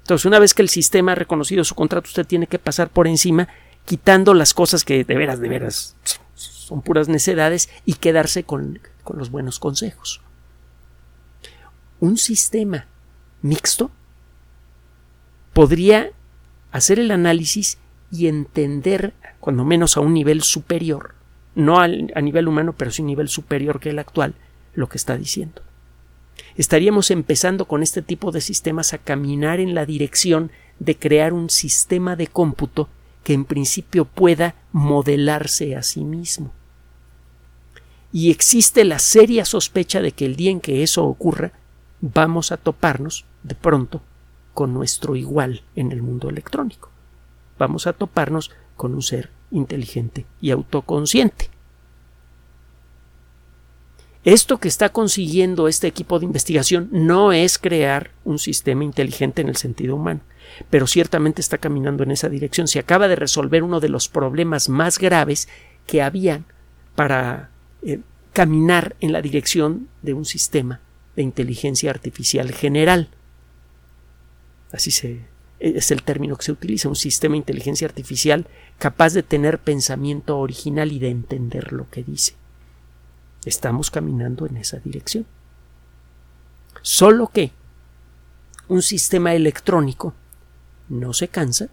Entonces, 0.00 0.24
una 0.24 0.38
vez 0.38 0.54
que 0.54 0.62
el 0.62 0.68
sistema 0.68 1.12
ha 1.12 1.16
reconocido 1.16 1.64
su 1.64 1.74
contrato, 1.74 2.08
usted 2.08 2.26
tiene 2.26 2.46
que 2.46 2.58
pasar 2.58 2.88
por 2.90 3.06
encima, 3.06 3.48
quitando 3.84 4.34
las 4.34 4.54
cosas 4.54 4.84
que 4.84 5.04
de 5.04 5.14
veras, 5.14 5.40
de 5.40 5.48
veras 5.48 5.96
son 6.34 6.82
puras 6.82 7.08
necedades 7.08 7.68
y 7.84 7.94
quedarse 7.94 8.44
con, 8.44 8.80
con 9.02 9.18
los 9.18 9.30
buenos 9.30 9.58
consejos. 9.58 10.20
Un 11.98 12.16
sistema 12.16 12.86
mixto 13.42 13.90
podría 15.52 16.10
hacer 16.70 16.98
el 16.98 17.10
análisis 17.10 17.78
y 18.12 18.28
entender, 18.28 19.14
cuando 19.40 19.64
menos 19.64 19.96
a 19.96 20.00
un 20.00 20.14
nivel 20.14 20.42
superior, 20.42 21.14
no 21.54 21.80
a 21.80 21.88
nivel 21.88 22.48
humano, 22.48 22.74
pero 22.76 22.90
sí 22.90 23.02
a 23.02 23.04
un 23.04 23.08
nivel 23.08 23.28
superior 23.28 23.80
que 23.80 23.90
el 23.90 23.98
actual, 23.98 24.34
lo 24.74 24.88
que 24.88 24.98
está 24.98 25.16
diciendo. 25.16 25.62
Estaríamos 26.56 27.10
empezando 27.10 27.66
con 27.66 27.82
este 27.82 28.02
tipo 28.02 28.32
de 28.32 28.40
sistemas 28.40 28.92
a 28.92 28.98
caminar 28.98 29.60
en 29.60 29.74
la 29.74 29.86
dirección 29.86 30.50
de 30.78 30.96
crear 30.96 31.32
un 31.32 31.50
sistema 31.50 32.16
de 32.16 32.26
cómputo 32.26 32.88
que 33.24 33.34
en 33.34 33.44
principio 33.44 34.04
pueda 34.04 34.54
modelarse 34.72 35.76
a 35.76 35.82
sí 35.82 36.04
mismo. 36.04 36.52
Y 38.12 38.30
existe 38.30 38.84
la 38.84 38.98
seria 38.98 39.44
sospecha 39.44 40.00
de 40.00 40.12
que 40.12 40.26
el 40.26 40.36
día 40.36 40.50
en 40.50 40.60
que 40.60 40.82
eso 40.82 41.04
ocurra, 41.04 41.52
vamos 42.00 42.50
a 42.50 42.56
toparnos, 42.56 43.24
de 43.42 43.54
pronto, 43.54 44.02
con 44.54 44.74
nuestro 44.74 45.16
igual 45.16 45.62
en 45.76 45.92
el 45.92 46.02
mundo 46.02 46.28
electrónico. 46.28 46.90
Vamos 47.58 47.86
a 47.86 47.92
toparnos 47.92 48.50
con 48.76 48.94
un 48.94 49.02
ser 49.02 49.30
inteligente 49.50 50.26
y 50.40 50.50
autoconsciente. 50.50 51.50
Esto 54.24 54.58
que 54.58 54.68
está 54.68 54.90
consiguiendo 54.90 55.66
este 55.66 55.86
equipo 55.86 56.18
de 56.18 56.26
investigación 56.26 56.88
no 56.92 57.32
es 57.32 57.58
crear 57.58 58.10
un 58.24 58.38
sistema 58.38 58.84
inteligente 58.84 59.40
en 59.40 59.48
el 59.48 59.56
sentido 59.56 59.96
humano, 59.96 60.20
pero 60.68 60.86
ciertamente 60.86 61.40
está 61.40 61.56
caminando 61.58 62.02
en 62.02 62.10
esa 62.10 62.28
dirección. 62.28 62.68
Se 62.68 62.78
acaba 62.78 63.08
de 63.08 63.16
resolver 63.16 63.62
uno 63.62 63.80
de 63.80 63.88
los 63.88 64.08
problemas 64.08 64.68
más 64.68 64.98
graves 64.98 65.48
que 65.86 66.02
habían 66.02 66.44
para 66.94 67.50
eh, 67.82 68.00
caminar 68.34 68.94
en 69.00 69.12
la 69.12 69.22
dirección 69.22 69.88
de 70.02 70.12
un 70.12 70.26
sistema 70.26 70.80
de 71.16 71.22
inteligencia 71.22 71.90
artificial 71.90 72.52
general 72.52 73.08
así 74.72 74.90
se, 74.90 75.20
es 75.58 75.90
el 75.90 76.02
término 76.02 76.36
que 76.36 76.44
se 76.44 76.52
utiliza, 76.52 76.88
un 76.88 76.96
sistema 76.96 77.32
de 77.32 77.38
inteligencia 77.38 77.86
artificial 77.86 78.46
capaz 78.78 79.12
de 79.12 79.22
tener 79.22 79.58
pensamiento 79.58 80.38
original 80.38 80.92
y 80.92 80.98
de 80.98 81.10
entender 81.10 81.72
lo 81.72 81.88
que 81.90 82.02
dice. 82.02 82.34
Estamos 83.44 83.90
caminando 83.90 84.46
en 84.46 84.56
esa 84.56 84.78
dirección. 84.78 85.26
Solo 86.82 87.28
que 87.28 87.52
un 88.68 88.82
sistema 88.82 89.34
electrónico 89.34 90.14
no 90.88 91.12
se 91.12 91.28
cansa, 91.28 91.68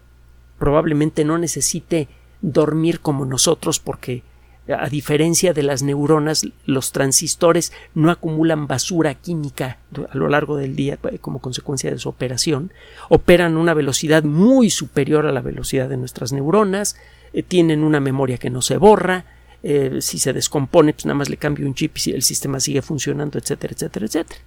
probablemente 0.58 1.24
no 1.24 1.38
necesite 1.38 2.08
dormir 2.40 3.00
como 3.00 3.24
nosotros 3.24 3.78
porque 3.78 4.22
a 4.68 4.88
diferencia 4.88 5.54
de 5.54 5.62
las 5.62 5.82
neuronas, 5.82 6.46
los 6.66 6.92
transistores 6.92 7.72
no 7.94 8.10
acumulan 8.10 8.66
basura 8.66 9.14
química 9.14 9.78
a 10.10 10.16
lo 10.16 10.28
largo 10.28 10.56
del 10.56 10.76
día 10.76 10.98
eh, 11.10 11.18
como 11.18 11.40
consecuencia 11.40 11.90
de 11.90 11.98
su 11.98 12.08
operación, 12.08 12.70
operan 13.08 13.56
a 13.56 13.60
una 13.60 13.72
velocidad 13.72 14.24
muy 14.24 14.68
superior 14.68 15.26
a 15.26 15.32
la 15.32 15.40
velocidad 15.40 15.88
de 15.88 15.96
nuestras 15.96 16.32
neuronas, 16.32 16.96
eh, 17.32 17.42
tienen 17.42 17.82
una 17.82 18.00
memoria 18.00 18.36
que 18.36 18.50
no 18.50 18.60
se 18.60 18.76
borra, 18.76 19.24
eh, 19.62 19.98
si 20.00 20.18
se 20.18 20.32
descompone, 20.32 20.92
pues 20.92 21.06
nada 21.06 21.16
más 21.16 21.28
le 21.28 21.36
cambio 21.36 21.66
un 21.66 21.74
chip 21.74 21.96
y 22.04 22.12
el 22.12 22.22
sistema 22.22 22.60
sigue 22.60 22.82
funcionando, 22.82 23.38
etcétera, 23.38 23.74
etcétera, 23.74 24.06
etcétera. 24.06 24.40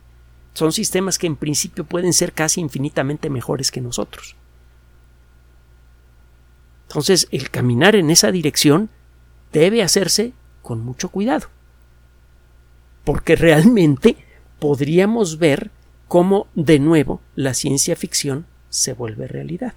Son 0.54 0.72
sistemas 0.72 1.18
que 1.18 1.28
en 1.28 1.36
principio 1.36 1.86
pueden 1.86 2.14
ser 2.14 2.34
casi 2.34 2.62
infinitamente 2.62 3.30
mejores 3.30 3.72
que 3.72 3.82
nosotros. 3.82 4.36
Entonces, 6.88 7.28
el 7.32 7.50
caminar 7.50 7.96
en 7.96 8.10
esa 8.10 8.32
dirección 8.32 8.90
debe 9.54 9.82
hacerse 9.82 10.34
con 10.62 10.82
mucho 10.82 11.10
cuidado. 11.10 11.48
Porque 13.06 13.36
realmente 13.36 14.18
podríamos 14.60 15.40
ver 15.40 15.72
cómo 16.08 16.48
de 16.54 16.80
nuevo 16.80 17.22
la 17.36 17.54
ciencia 17.54 17.96
ficción 17.96 18.46
se 18.70 18.94
vuelve 18.94 19.28
realidad. 19.28 19.74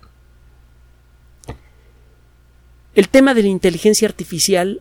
El 2.94 3.08
tema 3.08 3.34
de 3.34 3.42
la 3.42 3.48
inteligencia 3.48 4.08
artificial 4.08 4.80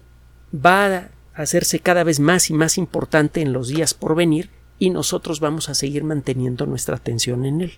va 0.54 0.96
a 0.96 1.10
hacerse 1.34 1.80
cada 1.80 2.04
vez 2.04 2.20
más 2.20 2.50
y 2.50 2.54
más 2.54 2.78
importante 2.78 3.42
en 3.42 3.54
los 3.54 3.68
días 3.70 3.94
por 3.94 4.16
venir 4.16 4.50
y 4.80 4.90
nosotros 4.90 5.40
vamos 5.40 5.70
a 5.70 5.76
seguir 5.76 6.04
manteniendo 6.04 6.66
nuestra 6.66 6.96
atención 6.98 7.46
en 7.46 7.62
él. 7.62 7.78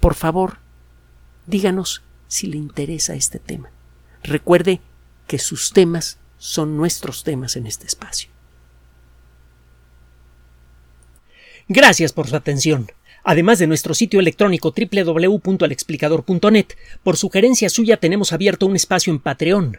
Por 0.00 0.14
favor, 0.14 0.58
díganos 1.46 2.02
si 2.26 2.46
le 2.46 2.56
interesa 2.56 3.14
este 3.14 3.38
tema. 3.38 3.70
Recuerde 4.22 4.80
que 5.26 5.38
sus 5.38 5.72
temas 5.72 6.18
son 6.38 6.76
nuestros 6.76 7.22
temas 7.22 7.56
en 7.56 7.66
este 7.66 7.86
espacio. 7.86 8.30
Gracias 11.68 12.12
por 12.12 12.28
su 12.28 12.34
atención. 12.34 12.90
Además 13.22 13.58
de 13.58 13.66
nuestro 13.66 13.94
sitio 13.94 14.18
electrónico 14.18 14.74
www.alexplicador.net, 14.74 16.66
por 17.02 17.16
sugerencia 17.16 17.68
suya 17.68 17.98
tenemos 17.98 18.32
abierto 18.32 18.66
un 18.66 18.74
espacio 18.74 19.12
en 19.12 19.18
Patreon, 19.20 19.78